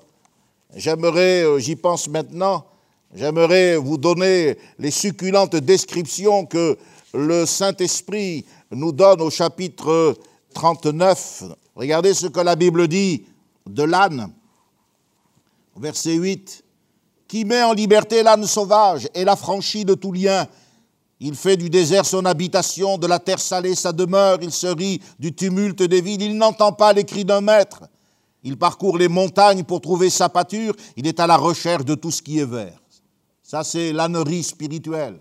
[0.74, 2.66] j'aimerais, euh, j'y pense maintenant,
[3.16, 6.78] J'aimerais vous donner les succulentes descriptions que
[7.16, 10.16] le Saint-Esprit nous donne au chapitre
[10.54, 11.46] 39.
[11.76, 13.26] Regardez ce que la Bible dit
[13.66, 14.32] de l'âne.
[15.76, 16.64] Verset 8.
[17.30, 20.48] Qui met en liberté l'âne sauvage et l'affranchit de tout lien.
[21.20, 25.00] Il fait du désert son habitation, de la terre salée sa demeure, il se rit
[25.20, 27.84] du tumulte des villes, il n'entend pas les cris d'un maître.
[28.44, 32.10] Il parcourt les montagnes pour trouver sa pâture, il est à la recherche de tout
[32.10, 32.82] ce qui est vert.
[33.44, 35.20] Ça, c'est l'ânerie spirituelle.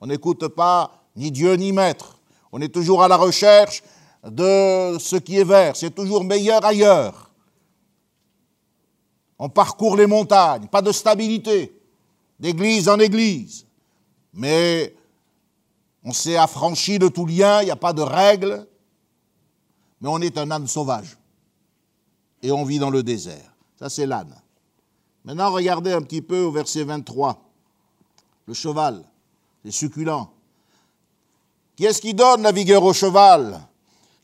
[0.00, 2.18] On n'écoute pas ni Dieu ni Maître.
[2.50, 3.82] On est toujours à la recherche
[4.28, 5.76] de ce qui est vert.
[5.76, 7.27] C'est toujours meilleur ailleurs.
[9.38, 11.78] On parcourt les montagnes, pas de stabilité,
[12.40, 13.66] d'église en église.
[14.32, 14.94] Mais
[16.04, 18.66] on s'est affranchi de tout lien, il n'y a pas de règles.
[20.00, 21.16] Mais on est un âne sauvage.
[22.42, 23.54] Et on vit dans le désert.
[23.78, 24.34] Ça, c'est l'âne.
[25.24, 27.44] Maintenant, regardez un petit peu au verset 23
[28.48, 29.04] le cheval,
[29.62, 30.30] c'est succulent.
[31.76, 33.60] Qui est-ce qui donne la vigueur au cheval,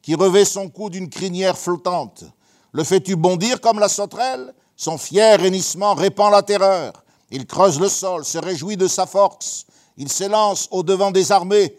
[0.00, 2.24] qui revêt son cou d'une crinière flottante?
[2.72, 4.55] Le fais-tu bondir comme la sauterelle?
[4.77, 6.93] Son fier hennissement répand la terreur.
[7.31, 9.67] Il creuse le sol, se réjouit de sa force.
[9.97, 11.77] Il s'élance au-devant des armées.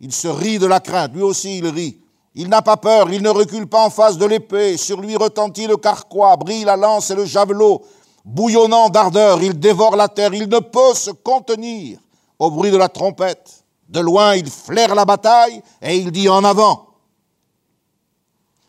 [0.00, 1.12] Il se rit de la crainte.
[1.14, 2.00] Lui aussi, il rit.
[2.34, 4.76] Il n'a pas peur, il ne recule pas en face de l'épée.
[4.76, 7.82] Sur lui retentit le carquois, brille la lance et le javelot.
[8.24, 11.98] Bouillonnant d'ardeur, il dévore la terre, il ne peut se contenir
[12.38, 13.64] au bruit de la trompette.
[13.88, 16.88] De loin, il flaire la bataille et il dit en avant.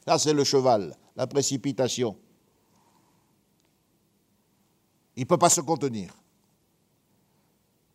[0.08, 2.16] Là, c'est le cheval, la précipitation.
[5.20, 6.16] Il ne peut pas se contenir.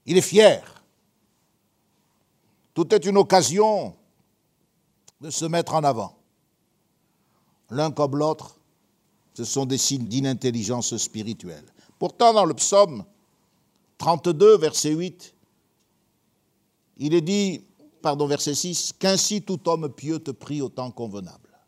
[0.04, 0.84] Il est fier.
[2.74, 3.96] Tout est une occasion
[5.22, 6.18] de se mettre en avant.
[7.70, 8.58] L'un comme l'autre,
[9.32, 11.64] ce sont des signes d'inintelligence spirituelle.
[11.98, 13.06] Pourtant, dans le psaume
[13.96, 15.34] 32, verset 8,
[16.98, 17.64] il est dit,
[18.02, 21.58] pardon, verset 6, qu'ainsi tout homme pieux te prie au temps convenable.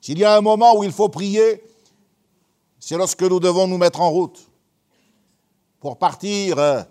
[0.00, 1.62] S'il y a un moment où il faut prier,
[2.80, 4.50] c'est lorsque nous devons nous mettre en route
[5.78, 6.82] pour partir euh,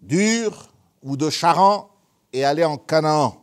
[0.00, 0.68] d'Ur
[1.02, 1.90] ou de Charan
[2.32, 3.36] et aller en Canaan.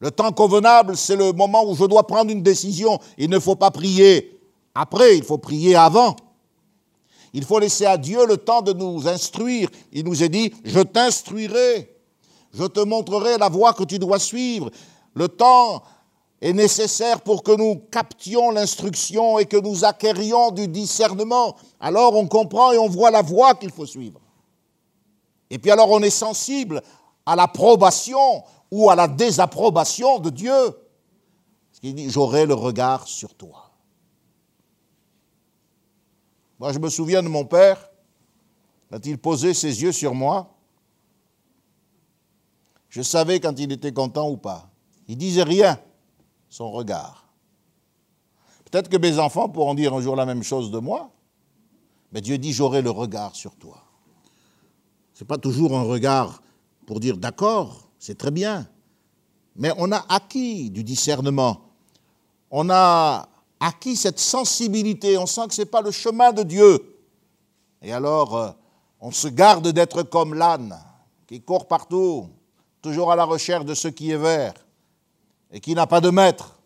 [0.00, 2.98] Le temps convenable, c'est le moment où je dois prendre une décision.
[3.16, 4.40] Il ne faut pas prier
[4.74, 6.16] après, il faut prier avant.
[7.32, 9.68] Il faut laisser à Dieu le temps de nous instruire.
[9.92, 11.94] Il nous est dit, je t'instruirai,
[12.52, 14.70] je te montrerai la voie que tu dois suivre.
[15.14, 15.82] Le temps
[16.42, 21.56] est nécessaire pour que nous captions l'instruction et que nous acquérions du discernement.
[21.78, 24.20] Alors on comprend et on voit la voie qu'il faut suivre.
[25.50, 26.82] Et puis alors on est sensible
[27.24, 30.50] à l'approbation ou à la désapprobation de Dieu.
[31.70, 33.70] Parce qu'il dit, j'aurai le regard sur toi.
[36.58, 37.90] Moi, je me souviens de mon père,
[38.90, 40.54] quand il posait ses yeux sur moi,
[42.88, 44.68] je savais quand il était content ou pas.
[45.06, 45.78] Il disait rien
[46.52, 47.24] son regard.
[48.70, 51.10] Peut-être que mes enfants pourront dire un jour la même chose de moi,
[52.12, 53.82] mais Dieu dit j'aurai le regard sur toi.
[55.14, 56.42] Ce n'est pas toujours un regard
[56.86, 58.68] pour dire d'accord, c'est très bien,
[59.56, 61.62] mais on a acquis du discernement,
[62.50, 66.98] on a acquis cette sensibilité, on sent que ce n'est pas le chemin de Dieu.
[67.80, 68.50] Et alors, euh,
[69.00, 70.78] on se garde d'être comme l'âne
[71.26, 72.28] qui court partout,
[72.82, 74.52] toujours à la recherche de ce qui est vert
[75.52, 76.58] et qui n'a pas de maître,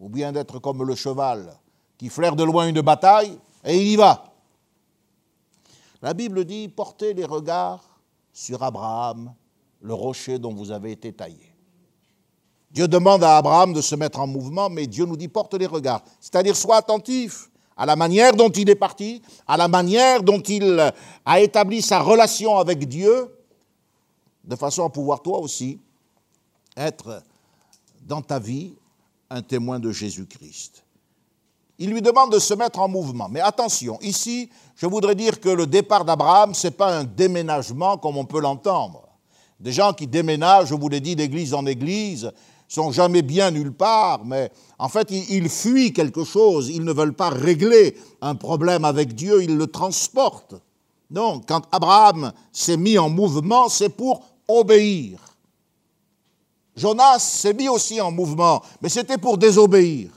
[0.00, 1.56] ou bien d'être comme le cheval
[1.98, 4.24] qui flaire de loin une bataille et il y va.
[6.02, 7.84] La Bible dit portez les regards
[8.32, 9.34] sur Abraham,
[9.80, 11.52] le rocher dont vous avez été taillé.
[12.70, 15.66] Dieu demande à Abraham de se mettre en mouvement, mais Dieu nous dit porte les
[15.66, 20.40] regards, c'est-à-dire sois attentif à la manière dont il est parti, à la manière dont
[20.40, 20.92] il
[21.24, 23.34] a établi sa relation avec Dieu,
[24.44, 25.78] de façon à pouvoir toi aussi
[26.76, 27.22] être
[28.06, 28.74] dans ta vie
[29.30, 30.84] un témoin de Jésus-Christ.
[31.78, 33.28] Il lui demande de se mettre en mouvement.
[33.28, 37.98] Mais attention, ici, je voudrais dire que le départ d'Abraham, ce n'est pas un déménagement
[37.98, 39.02] comme on peut l'entendre.
[39.60, 42.30] Des gens qui déménagent, je vous l'ai dit, d'église en église,
[42.68, 46.68] sont jamais bien nulle part, mais en fait, ils fuient quelque chose.
[46.68, 50.54] Ils ne veulent pas régler un problème avec Dieu, ils le transportent.
[51.10, 55.20] Non, quand Abraham s'est mis en mouvement, c'est pour obéir.
[56.76, 60.10] Jonas s'est mis aussi en mouvement, mais c'était pour désobéir.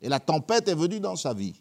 [0.00, 1.60] Et la tempête est venue dans sa vie.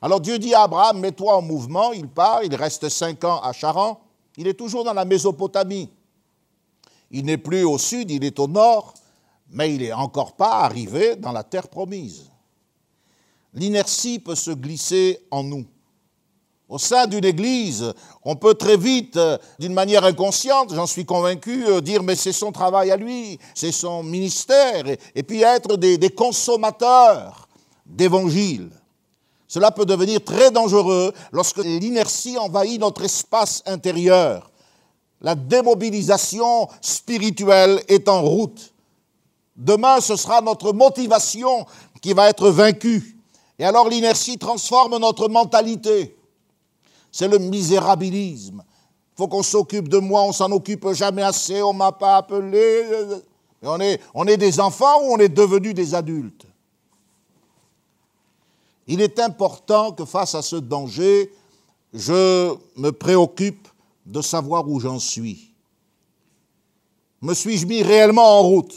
[0.00, 3.52] Alors Dieu dit à Abraham, mets-toi en mouvement, il part, il reste cinq ans à
[3.52, 4.00] Charan,
[4.36, 5.90] il est toujours dans la Mésopotamie.
[7.10, 8.94] Il n'est plus au sud, il est au nord,
[9.50, 12.30] mais il n'est encore pas arrivé dans la terre promise.
[13.52, 15.64] L'inertie peut se glisser en nous.
[16.68, 17.92] Au sein d'une église,
[18.24, 22.32] on peut très vite, euh, d'une manière inconsciente, j'en suis convaincu, euh, dire mais c'est
[22.32, 27.48] son travail à lui, c'est son ministère, et, puis être des, des consommateurs
[27.84, 28.70] d'évangile.
[29.46, 34.50] Cela peut devenir très dangereux lorsque l'inertie envahit notre espace intérieur.
[35.20, 38.72] La démobilisation spirituelle est en route.
[39.54, 41.66] Demain, ce sera notre motivation
[42.00, 43.18] qui va être vaincue.
[43.58, 46.16] Et alors l'inertie transforme notre mentalité
[47.14, 48.64] c'est le misérabilisme.
[49.12, 52.16] Il faut qu'on s'occupe de moi, on s'en occupe jamais assez, on ne m'a pas
[52.16, 52.82] appelé.
[53.62, 56.44] on, est, des enfants ou on est devenus des adultes?
[58.88, 61.32] Il est important que face à ce danger,
[61.92, 63.68] je me préoccupe
[64.04, 65.54] de savoir où j'en suis.
[67.22, 68.74] Me suis-je mis réellement en route?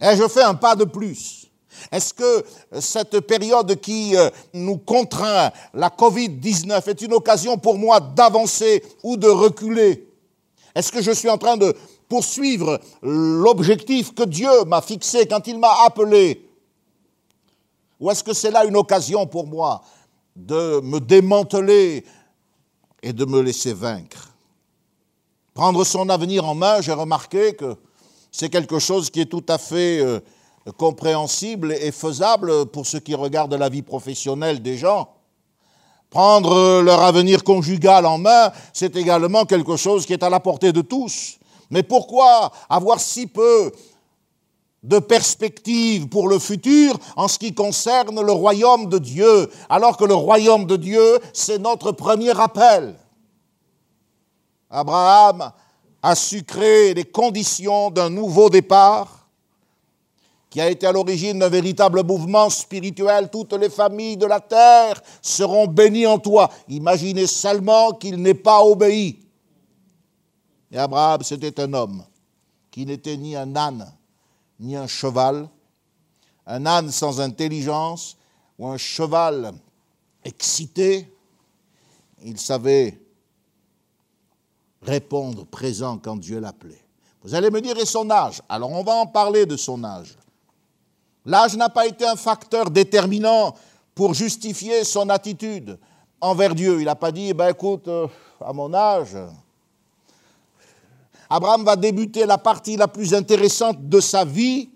[0.00, 1.43] Et je fais un pas de plus.
[1.92, 2.44] Est-ce que
[2.80, 9.16] cette période qui euh, nous contraint, la Covid-19, est une occasion pour moi d'avancer ou
[9.16, 10.08] de reculer?
[10.74, 11.74] Est-ce que je suis en train de
[12.08, 16.48] poursuivre l'objectif que Dieu m'a fixé quand il m'a appelé?
[18.00, 19.82] Ou est-ce que c'est là une occasion pour moi
[20.34, 22.04] de me démanteler
[23.02, 24.30] et de me laisser vaincre?
[25.54, 27.76] Prendre son avenir en main, j'ai remarqué que
[28.32, 30.18] c'est quelque chose qui est tout à fait euh,
[30.72, 35.08] compréhensible et faisable pour ceux qui regardent la vie professionnelle des gens.
[36.10, 40.72] Prendre leur avenir conjugal en main, c'est également quelque chose qui est à la portée
[40.72, 41.38] de tous.
[41.70, 43.72] Mais pourquoi avoir si peu
[44.82, 50.04] de perspectives pour le futur en ce qui concerne le royaume de Dieu, alors que
[50.04, 52.94] le royaume de Dieu, c'est notre premier appel?
[54.70, 55.52] Abraham
[56.02, 59.23] a su créer les conditions d'un nouveau départ
[60.54, 63.28] qui a été à l'origine d'un véritable mouvement spirituel.
[63.28, 66.48] Toutes les familles de la terre seront bénies en toi.
[66.68, 69.18] Imaginez seulement qu'il n'ait pas obéi.
[70.70, 72.04] Et Abraham, c'était un homme
[72.70, 73.92] qui n'était ni un âne,
[74.60, 75.48] ni un cheval,
[76.46, 78.16] un âne sans intelligence
[78.56, 79.54] ou un cheval
[80.24, 81.12] excité.
[82.24, 82.96] Il savait
[84.82, 86.84] répondre présent quand Dieu l'appelait.
[87.24, 88.40] Vous allez me dire, et son âge?
[88.48, 90.16] Alors on va en parler de son âge.
[91.24, 93.54] L'âge n'a pas été un facteur déterminant
[93.94, 95.78] pour justifier son attitude
[96.20, 96.80] envers Dieu.
[96.80, 98.06] Il n'a pas dit, eh ben écoute, euh,
[98.40, 99.16] à mon âge,
[101.30, 104.70] Abraham va débuter la partie la plus intéressante de sa vie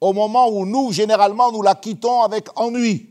[0.00, 3.10] au moment où nous, généralement, nous la quittons avec ennui.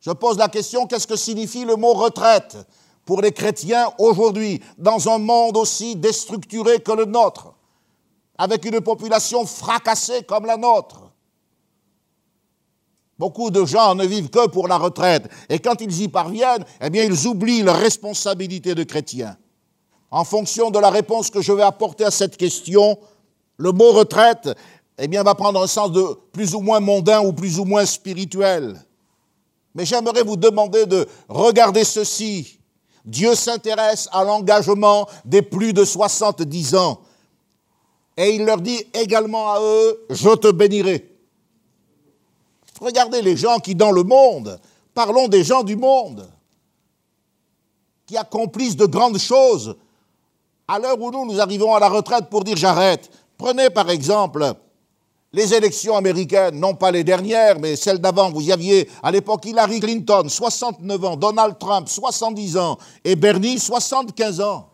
[0.00, 2.56] Je pose la question, qu'est-ce que signifie le mot retraite
[3.04, 7.54] pour les chrétiens aujourd'hui, dans un monde aussi déstructuré que le nôtre?
[8.40, 11.12] Avec une population fracassée comme la nôtre.
[13.18, 15.28] Beaucoup de gens ne vivent que pour la retraite.
[15.50, 19.36] Et quand ils y parviennent, eh ils oublient leur responsabilité de chrétiens.
[20.10, 22.98] En fonction de la réponse que je vais apporter à cette question,
[23.58, 24.48] le mot retraite,
[24.96, 28.82] eh va prendre un sens de plus ou moins mondain ou plus ou moins spirituel.
[29.74, 32.58] Mais j'aimerais vous demander de regarder ceci.
[33.04, 37.02] Dieu s'intéresse à l'engagement des plus de 70 ans
[38.20, 41.10] et il leur dit également à eux, je te bénirai.
[42.78, 44.60] Regardez les gens qui dans le monde,
[44.92, 46.28] parlons des gens du monde,
[48.04, 49.74] qui accomplissent de grandes choses.
[50.68, 53.10] À l'heure où nous, nous arrivons à la retraite pour dire j'arrête.
[53.38, 54.52] Prenez par exemple
[55.32, 58.30] les élections américaines, non pas les dernières, mais celles d'avant.
[58.30, 64.42] Vous aviez à l'époque Hillary Clinton, 69 ans, Donald Trump, 70 ans, et Bernie, 75
[64.42, 64.69] ans.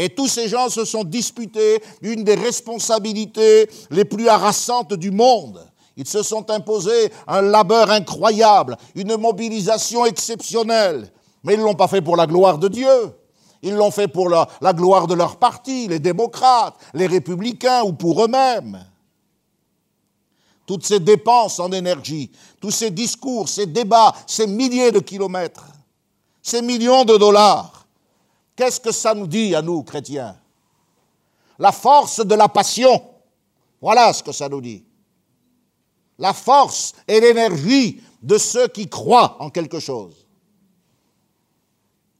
[0.00, 5.68] Et tous ces gens se sont disputés une des responsabilités les plus harassantes du monde.
[5.96, 11.10] Ils se sont imposés un labeur incroyable, une mobilisation exceptionnelle.
[11.42, 13.12] Mais ils ne l'ont pas fait pour la gloire de Dieu.
[13.60, 17.92] Ils l'ont fait pour la, la, gloire de leur parti, les démocrates, les républicains ou
[17.92, 18.78] pour eux-mêmes.
[20.64, 22.30] Toutes ces dépenses en énergie,
[22.60, 25.66] tous ces discours, ces débats, ces milliers de kilomètres,
[26.40, 27.77] ces millions de dollars,
[28.58, 30.36] Qu'est-ce que ça nous dit à nous, chrétiens?
[31.60, 33.00] La force de la passion.
[33.80, 34.84] Voilà ce que ça nous dit.
[36.18, 40.26] La force et l'énergie de ceux qui croient en quelque chose.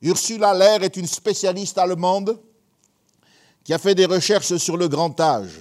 [0.01, 2.41] Ursula Lehr est une spécialiste allemande
[3.65, 5.61] qui a fait des recherches sur le grand âge.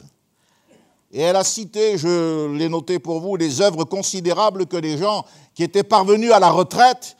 [1.11, 5.25] Et elle a cité, je l'ai noté pour vous, les œuvres considérables que les gens
[5.55, 7.17] qui étaient parvenus à la retraite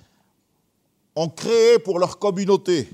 [1.16, 2.88] ont créées pour leur communauté.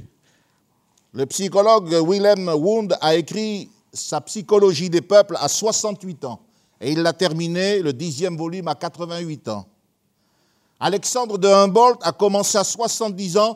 [1.15, 6.39] Le psychologue Willem Wundt a écrit sa psychologie des peuples à 68 ans
[6.81, 9.67] et il l'a terminé, le dixième volume, à 88 ans.
[10.79, 13.55] Alexandre de Humboldt a commencé à 70 ans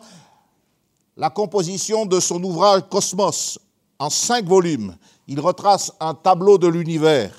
[1.18, 3.58] la composition de son ouvrage Cosmos
[3.98, 4.96] en cinq volumes.
[5.28, 7.34] Il retrace un tableau de l'univers.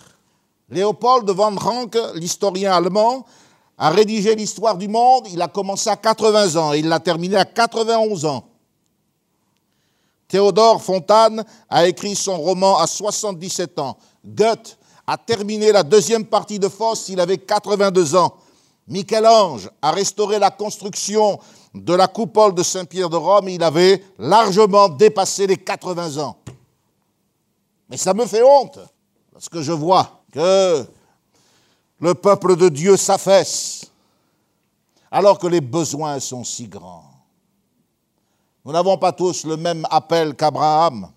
[0.69, 3.25] Léopold van Ranke, l'historien allemand,
[3.79, 5.29] a rédigé l'histoire du monde.
[5.31, 8.45] Il a commencé à 80 ans et il l'a terminé à 91 ans.
[10.29, 13.97] Théodore Fontane a écrit son roman à 77 ans.
[14.25, 18.37] Goethe a terminé la deuxième partie de Faust, il avait 82 ans.
[18.87, 21.39] Michel-Ange a restauré la construction
[21.75, 26.37] de la coupole de Saint-Pierre de Rome, il avait largement dépassé les 80 ans.
[27.89, 28.79] Mais ça me fait honte,
[29.33, 30.85] parce que je vois que
[32.01, 33.87] le peuple de Dieu s'affaisse,
[35.11, 37.08] alors que les besoins sont si grands.
[38.69, 41.11] Nous n'avons pas tous le même appel qu'Abraham.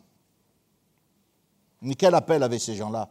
[1.82, 3.10] Mais quel appel avaient ces gens-là?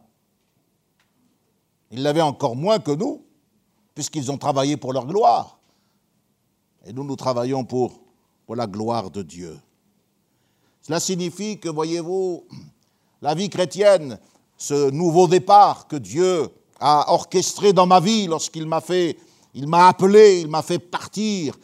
[1.91, 3.23] Ils l'avaient encore moins que nous,
[3.93, 5.59] puisqu'ils ont travaillé pour leur gloire.
[6.87, 8.01] Et nous, nous travaillons pour,
[8.47, 9.59] pour la gloire de Dieu.
[10.81, 12.43] Cela signifie que, voyez-vous,
[13.21, 14.17] la vie chrétienne,
[14.57, 19.19] ce nouveau départ que Dieu a orchestré dans ma vie lorsqu'il m'a fait,
[19.53, 21.55] il m'a appelé, il m'a fait partir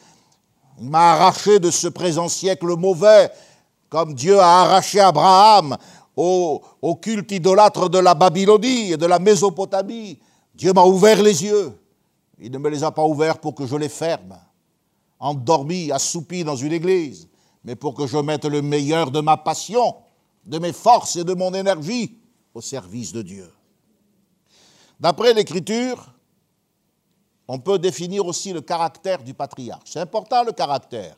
[0.80, 3.32] il m'a arraché de ce présent siècle mauvais,
[3.90, 5.78] comme Dieu a arraché Abraham
[6.16, 6.62] au,
[7.02, 10.20] culte idolâtre de la Babylonie et de la Mésopotamie.
[10.54, 11.80] Dieu m'a ouvert les yeux.
[12.40, 14.38] Il ne me les a pas ouverts pour que je les ferme.
[15.20, 17.28] endormi, assoupi dans une église,
[17.64, 19.96] mais pour que je mette le meilleur de ma passion,
[20.46, 22.18] de mes forces et de mon énergie
[22.54, 23.52] au service de Dieu.
[25.00, 26.14] D'après l'Écriture,
[27.48, 29.84] on peut définir aussi le caractère du patriarche.
[29.86, 31.16] C'est important le caractère.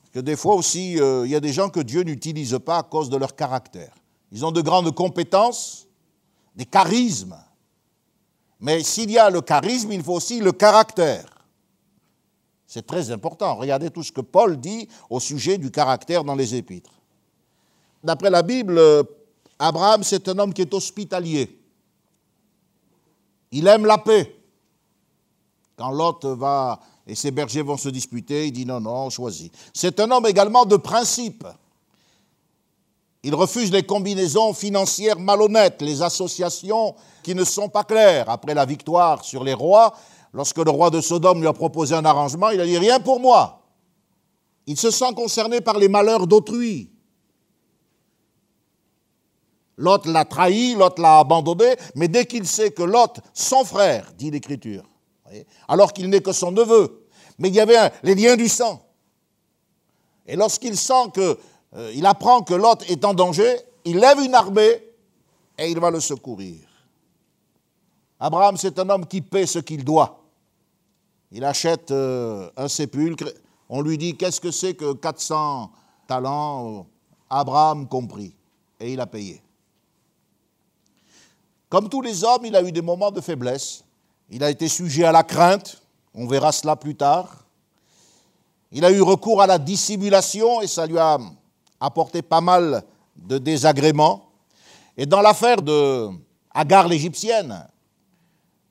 [0.00, 2.78] Parce que des fois aussi, euh, il y a des gens que Dieu n'utilise pas
[2.78, 3.94] à cause de leur caractère.
[4.32, 5.86] Ils ont de grandes compétences,
[6.56, 7.38] des charismes.
[8.58, 11.26] Mais s'il y a le charisme, il faut aussi le caractère.
[12.66, 13.54] C'est très important.
[13.54, 16.90] Regardez tout ce que Paul dit au sujet du caractère dans les épîtres.
[18.02, 18.80] D'après la Bible,
[19.58, 21.60] Abraham, c'est un homme qui est hospitalier.
[23.52, 24.35] Il aime la paix.
[25.76, 29.50] Quand Lot va et ses bergers vont se disputer, il dit non, non, choisis.
[29.72, 31.46] C'est un homme également de principe.
[33.22, 38.30] Il refuse les combinaisons financières malhonnêtes, les associations qui ne sont pas claires.
[38.30, 39.94] Après la victoire sur les rois,
[40.32, 43.20] lorsque le roi de Sodome lui a proposé un arrangement, il a dit rien pour
[43.20, 43.62] moi.
[44.66, 46.90] Il se sent concerné par les malheurs d'autrui.
[49.76, 54.30] Lot l'a trahi, Lot l'a abandonné, mais dès qu'il sait que Lot, son frère, dit
[54.30, 54.84] l'Écriture,
[55.68, 57.06] alors qu'il n'est que son neveu,
[57.38, 58.82] mais il y avait les liens du sang.
[60.26, 61.38] Et lorsqu'il sent que,
[61.74, 64.82] euh, il apprend que Lot est en danger, il lève une armée
[65.58, 66.58] et il va le secourir.
[68.18, 70.20] Abraham, c'est un homme qui paie ce qu'il doit.
[71.30, 73.32] Il achète euh, un sépulcre,
[73.68, 75.70] on lui dit qu'est-ce que c'est que 400
[76.06, 76.86] talents,
[77.28, 78.34] Abraham compris,
[78.80, 79.42] et il a payé.
[81.68, 83.84] Comme tous les hommes, il a eu des moments de faiblesse.
[84.30, 85.82] Il a été sujet à la crainte,
[86.14, 87.44] on verra cela plus tard.
[88.72, 91.18] Il a eu recours à la dissimulation et ça lui a
[91.78, 92.82] apporté pas mal
[93.16, 94.30] de désagréments.
[94.96, 96.08] Et dans l'affaire de
[96.52, 97.66] Agar l'Égyptienne,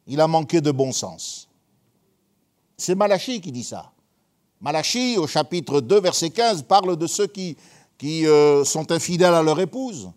[0.08, 1.48] il a manqué de bon sens.
[2.78, 3.92] C'est Malachi qui dit ça.
[4.60, 7.56] Malachi, au chapitre 2, verset 15, parle de ceux qui,
[7.98, 10.10] qui euh, sont infidèles à leur épouse.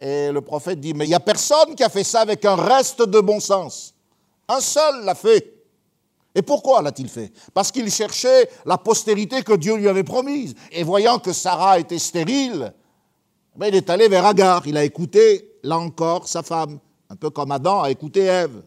[0.00, 2.56] Et le prophète dit, mais il n'y a personne qui a fait ça avec un
[2.56, 3.94] reste de bon sens.
[4.50, 5.54] Un seul l'a fait.
[6.34, 7.32] Et pourquoi l'a-t-il fait?
[7.54, 10.56] Parce qu'il cherchait la postérité que Dieu lui avait promise.
[10.72, 12.74] Et voyant que Sarah était stérile,
[13.54, 14.66] ben, il est allé vers Agar.
[14.66, 16.80] Il a écouté, là encore, sa femme.
[17.08, 18.62] Un peu comme Adam a écouté Ève.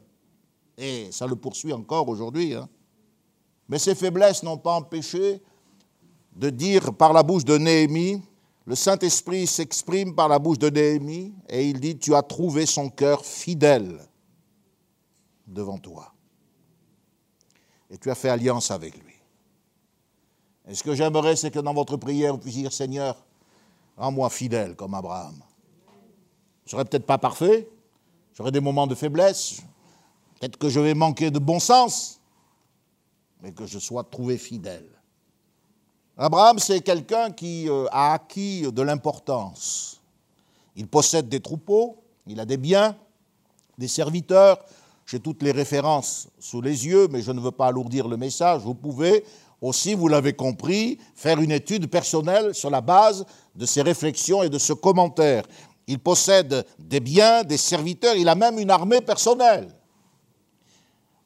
[0.77, 2.53] Et ça le poursuit encore aujourd'hui.
[2.53, 2.69] Hein.
[3.67, 5.41] Mais ces faiblesses n'ont pas empêché
[6.33, 8.21] de dire par la bouche de Néhémie,
[8.65, 12.89] le Saint-Esprit s'exprime par la bouche de Néhémie et il dit, tu as trouvé son
[12.89, 13.99] cœur fidèle
[15.53, 16.13] devant toi.
[17.89, 19.13] Et tu as fait alliance avec lui.
[20.67, 23.23] Et ce que j'aimerais, c'est que dans votre prière, vous puissiez dire, Seigneur,
[23.97, 25.35] rends-moi fidèle comme Abraham.
[26.65, 27.69] Je ne serai peut-être pas parfait,
[28.33, 29.61] j'aurai des moments de faiblesse,
[30.39, 32.21] peut-être que je vais manquer de bon sens,
[33.41, 34.87] mais que je sois trouvé fidèle.
[36.17, 40.01] Abraham, c'est quelqu'un qui euh, a acquis de l'importance.
[40.75, 42.95] Il possède des troupeaux, il a des biens,
[43.77, 44.63] des serviteurs.
[45.13, 48.61] J'ai toutes les références sous les yeux, mais je ne veux pas alourdir le message.
[48.63, 49.23] Vous pouvez
[49.61, 54.49] aussi, vous l'avez compris, faire une étude personnelle sur la base de ces réflexions et
[54.49, 55.43] de ce commentaire.
[55.85, 59.67] Il possède des biens, des serviteurs, il a même une armée personnelle.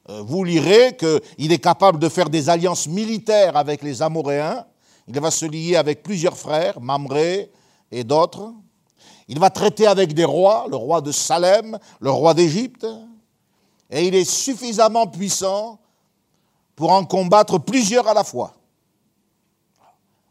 [0.10, 4.66] Euh, vous lirez qu'il est capable de faire des alliances militaires avec les Amoréens,
[5.08, 7.50] il va se lier avec plusieurs frères, Mamré
[7.90, 8.52] et d'autres.
[9.30, 12.86] Il va traiter avec des rois, le roi de Salem, le roi d'Égypte.
[13.90, 15.80] Et il est suffisamment puissant
[16.76, 18.54] pour en combattre plusieurs à la fois.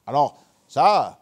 [0.07, 0.37] Alors,
[0.69, 1.19] ça,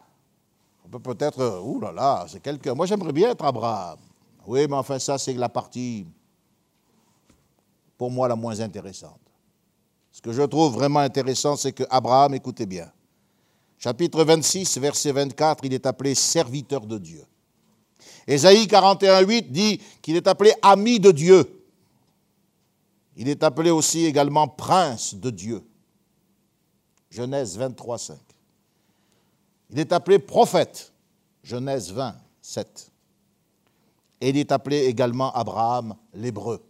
[0.85, 2.75] on peut peut-être, ouh là là, c'est quelqu'un.
[2.75, 3.97] Moi, j'aimerais bien être Abraham.
[4.45, 6.05] Oui, mais enfin, ça, c'est la partie,
[7.97, 9.19] pour moi, la moins intéressante.
[10.11, 12.91] Ce que je trouve vraiment intéressant, c'est que Abraham, écoutez bien,
[13.79, 17.25] chapitre 26, verset 24, il est appelé serviteur de Dieu.
[18.27, 21.54] Ésaïe 41, 8 dit qu'il est appelé ami de Dieu.
[23.15, 25.63] Il est appelé aussi également prince de Dieu.
[27.09, 28.17] Genèse 23, 5.
[29.69, 30.91] Il est appelé prophète.
[31.43, 32.91] Genèse 20, 7.
[34.21, 36.63] Et il est appelé également Abraham l'hébreu.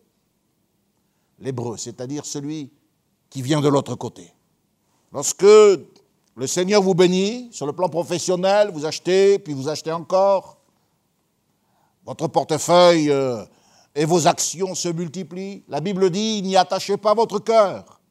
[1.40, 2.72] L'hébreu, c'est-à-dire celui
[3.30, 4.32] qui vient de l'autre côté.
[5.12, 10.58] Lorsque le Seigneur vous bénit sur le plan professionnel, vous achetez, puis vous achetez encore.
[12.06, 13.44] Votre portefeuille euh,
[13.96, 15.64] et vos actions se multiplient.
[15.70, 18.02] La Bible dit, n'y attachez pas votre cœur.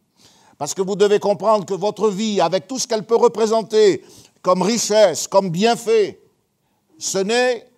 [0.56, 4.02] Parce que vous devez comprendre que votre vie, avec tout ce qu'elle peut représenter
[4.40, 6.20] comme richesse, comme bienfait,
[6.98, 7.68] ce n'est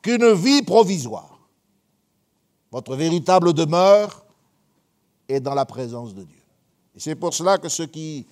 [0.00, 1.38] qu'une vie provisoire.
[2.70, 4.24] Votre véritable demeure
[5.28, 6.42] est dans la présence de Dieu.
[6.96, 8.26] Et c'est pour cela que ce qui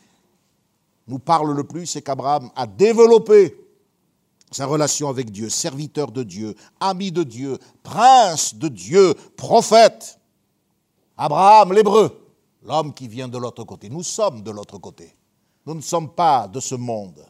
[1.06, 3.56] nous parle le plus, c'est qu'Abraham a développé
[4.54, 10.18] sa relation avec Dieu, serviteur de Dieu, ami de Dieu, prince de Dieu, prophète.
[11.16, 12.28] Abraham, l'hébreu,
[12.62, 13.88] l'homme qui vient de l'autre côté.
[13.88, 15.14] Nous sommes de l'autre côté.
[15.66, 17.24] Nous ne sommes pas de ce monde.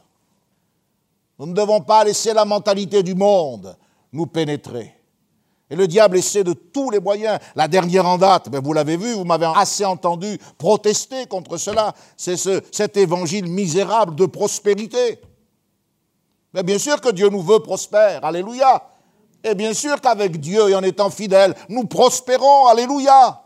[1.38, 3.76] Nous ne devons pas laisser la mentalité du monde
[4.12, 4.94] nous pénétrer.
[5.70, 7.38] Et le diable essaie de tous les moyens.
[7.56, 11.94] La dernière en date, ben vous l'avez vu, vous m'avez assez entendu protester contre cela.
[12.16, 15.18] C'est ce, cet évangile misérable de prospérité.
[16.54, 18.24] Mais bien sûr que Dieu nous veut prospère.
[18.24, 18.88] Alléluia.
[19.44, 22.66] Et bien sûr qu'avec Dieu et en étant fidèles, nous prospérons.
[22.66, 23.42] Alléluia.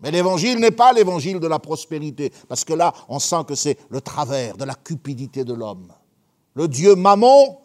[0.00, 3.78] Mais l'évangile n'est pas l'évangile de la prospérité, parce que là, on sent que c'est
[3.88, 5.92] le travers de la cupidité de l'homme.
[6.54, 7.58] Le Dieu mammon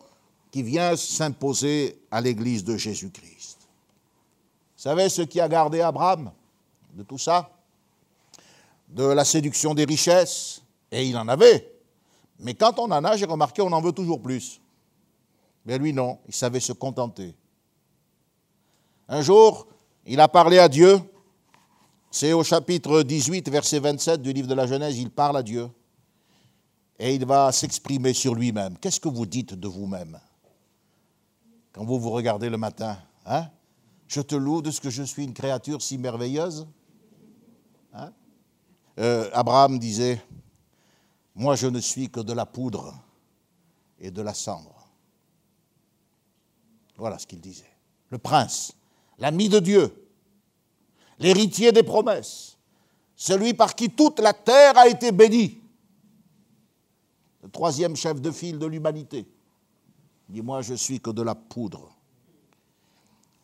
[0.52, 3.58] qui vient s'imposer à l'église de Jésus-Christ.
[3.60, 6.32] Vous savez ce qui a gardé Abraham
[6.94, 7.50] de tout ça?
[8.88, 10.62] De la séduction des richesses,
[10.92, 11.77] et il en avait.
[12.40, 14.62] Mais quand on en a, j'ai remarqué, on en veut toujours plus.
[15.66, 17.36] Mais lui, non, il savait se contenter.
[19.10, 19.68] Un jour,
[20.06, 21.00] il a parlé à Dieu.
[22.12, 25.70] C'est au chapitre 18, verset 27 du livre de la Genèse, il parle à Dieu.
[27.00, 28.78] Et il va s'exprimer sur lui-même.
[28.78, 30.20] Qu'est-ce que vous dites de vous-même
[31.78, 33.46] quand vous vous regardez le matin hein?
[34.08, 36.66] Je te loue de ce que je suis une créature si merveilleuse.
[37.94, 38.12] Hein?
[39.00, 40.20] Euh, Abraham disait,
[41.38, 42.94] moi je ne suis que de la poudre
[44.00, 44.88] et de la cendre.
[46.98, 47.72] Voilà ce qu'il disait.
[48.10, 48.74] Le prince,
[49.20, 50.10] l'ami de Dieu,
[51.20, 52.58] l'héritier des promesses,
[53.16, 55.62] celui par qui toute la terre a été bénie,
[57.44, 59.28] le troisième chef de file de l'humanité.
[60.28, 61.90] Dis-moi, je suis que de la poudre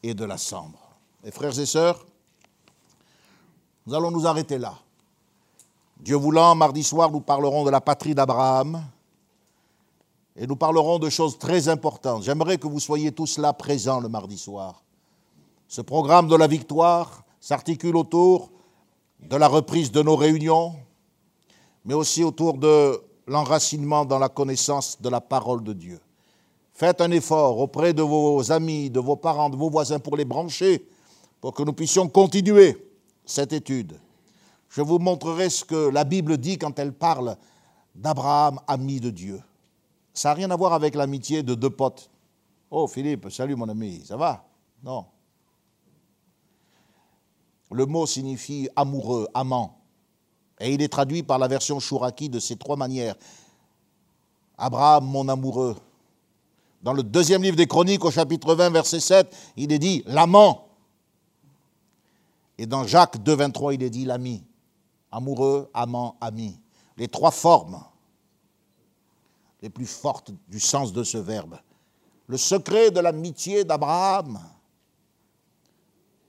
[0.02, 0.98] et de la cendre.
[1.24, 2.06] Et frères et sœurs,
[3.86, 4.78] nous allons nous arrêter là.
[6.04, 8.84] Dieu voulant, mardi soir, nous parlerons de la patrie d'Abraham
[10.36, 12.24] et nous parlerons de choses très importantes.
[12.24, 14.84] J'aimerais que vous soyez tous là présents le mardi soir.
[15.70, 18.52] Ce programme de la victoire s'articule autour
[19.22, 20.76] de la reprise de nos réunions,
[21.86, 26.02] mais aussi autour de l'enracinement dans la connaissance de la parole de Dieu.
[26.74, 30.26] Faites un effort auprès de vos amis, de vos parents, de vos voisins pour les
[30.26, 30.86] brancher,
[31.40, 32.92] pour que nous puissions continuer
[33.24, 33.98] cette étude.
[34.74, 37.38] Je vous montrerai ce que la Bible dit quand elle parle
[37.94, 39.40] d'Abraham, ami de Dieu.
[40.16, 42.10] Ça n'a rien à voir avec l'amitié de deux potes.
[42.72, 44.44] Oh Philippe, salut mon ami, ça va?
[44.84, 45.06] Non.
[47.70, 49.78] Le mot signifie amoureux, amant.
[50.60, 53.16] Et il est traduit par la version Chouraki de ces trois manières.
[54.58, 55.78] Abraham, mon amoureux.
[56.82, 60.68] Dans le deuxième livre des Chroniques, au chapitre 20, verset 7, il est dit l'amant.
[62.58, 64.44] Et dans Jacques 2, 23, il est dit l'ami.
[65.16, 66.60] Amoureux, amant, ami.
[66.98, 67.84] Les trois formes
[69.62, 71.60] les plus fortes du sens de ce verbe.
[72.26, 74.40] Le secret de l'amitié d'Abraham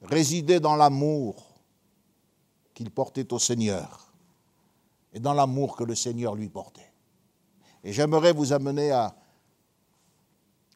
[0.03, 1.47] résidait dans l'amour
[2.74, 4.12] qu'il portait au Seigneur
[5.14, 6.93] et dans l'amour que le Seigneur lui portait.
[7.82, 9.16] Et j'aimerais vous amener à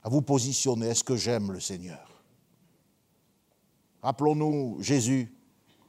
[0.05, 0.87] vous positionner.
[0.87, 2.23] Est-ce que j'aime le Seigneur?
[4.01, 5.31] Rappelons-nous Jésus.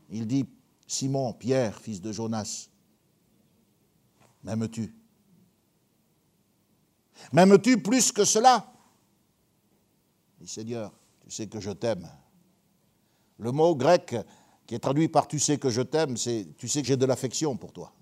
[0.10, 0.46] Il dit,
[0.90, 2.68] Simon, Pierre, fils de Jonas,
[4.44, 4.92] m'aimes-tu?
[7.32, 8.74] M'aimes-tu plus que cela?
[10.40, 12.10] Dit Seigneur, tu sais que je t'aime.
[13.38, 14.16] Le mot grec
[14.66, 17.06] qui est traduit par tu sais que je t'aime, c'est tu sais que j'ai de
[17.06, 17.94] l'affection pour toi.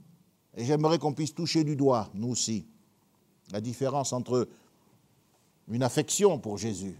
[0.56, 2.70] Et j'aimerais qu'on puisse toucher du doigt, nous aussi,
[3.52, 4.48] la différence entre
[5.68, 6.98] une affection pour Jésus,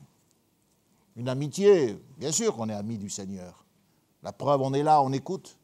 [1.16, 1.98] une amitié.
[2.18, 3.66] Bien sûr qu'on est amis du Seigneur.
[4.22, 5.58] La preuve, on est là, on écoute.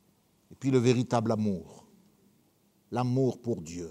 [0.53, 1.83] Et puis le véritable amour,
[2.91, 3.89] l'amour pour Dieu.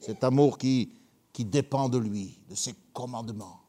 [0.00, 0.96] Cet amour qui,
[1.38, 3.60] dépend de lui, de ses commandements.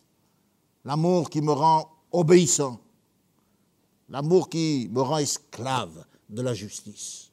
[0.83, 2.81] L'amour qui me rend obéissant.
[4.09, 7.29] L'amour qui me rend esclave de la justice.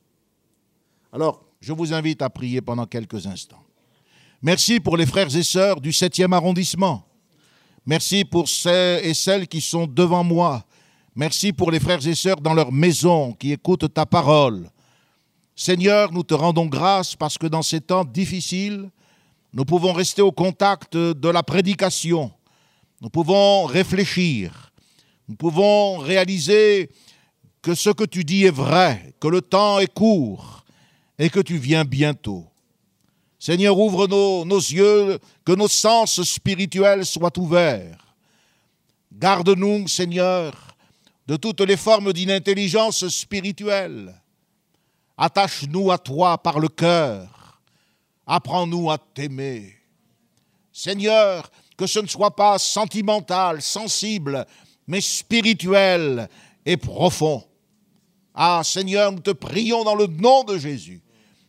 [1.15, 3.65] Alors, je vous invite à prier pendant quelques instants.
[4.43, 7.07] Merci pour les frères et sœurs du 7e arrondissement.
[7.87, 10.67] Merci pour ceux et celles qui sont devant moi.
[11.17, 14.71] Merci pour les frères et sœurs dans leur maison qui écoutent ta parole.
[15.57, 18.89] Seigneur, nous te rendons grâce parce que dans ces temps difficiles,
[19.53, 22.31] nous pouvons rester au contact de la prédication.
[23.01, 24.73] Nous pouvons réfléchir.
[25.29, 26.91] Nous pouvons réaliser
[27.61, 30.65] que ce que tu dis est vrai, que le temps est court
[31.19, 32.47] et que tu viens bientôt.
[33.39, 38.15] Seigneur, ouvre nos, nos, yeux, que nos sens spirituels soient ouverts.
[39.13, 40.70] Garde-nous, Seigneur,
[41.31, 44.21] de toutes les formes d'inintelligence spirituelle.
[45.17, 47.61] Attache-nous à toi par le cœur.
[48.27, 49.77] Apprends-nous à t'aimer.
[50.73, 54.45] Seigneur, que ce ne soit pas sentimental, sensible,
[54.89, 56.29] mais spirituel
[56.67, 57.45] et profond.
[58.35, 61.01] Ah Seigneur, nous te prions dans le nom de Jésus.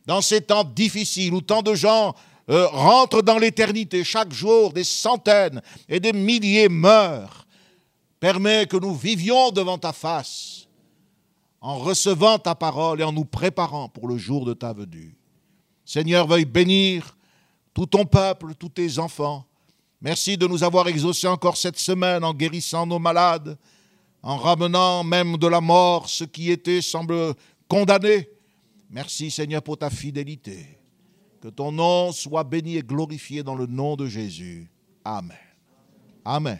[0.06, 2.14] Dans ces temps difficiles où tant de gens
[2.52, 5.60] euh, rentrent dans l'éternité, chaque jour des centaines
[5.90, 7.41] et des milliers meurent,
[8.22, 10.68] permets que nous vivions devant ta face
[11.60, 15.18] en recevant ta parole et en nous préparant pour le jour de ta venue.
[15.84, 17.18] Seigneur, veuille bénir
[17.74, 19.46] tout ton peuple, tous tes enfants.
[20.00, 23.58] Merci de nous avoir exaucés encore cette semaine en guérissant nos malades,
[24.22, 27.34] en ramenant même de la mort ceux qui étaient, semble,
[27.68, 28.30] condamnés.
[28.90, 30.78] Merci Seigneur pour ta fidélité.
[31.42, 34.70] Que ton nom soit béni et glorifié dans le nom de Jésus.
[35.04, 35.38] Amen.
[36.24, 36.60] Amen.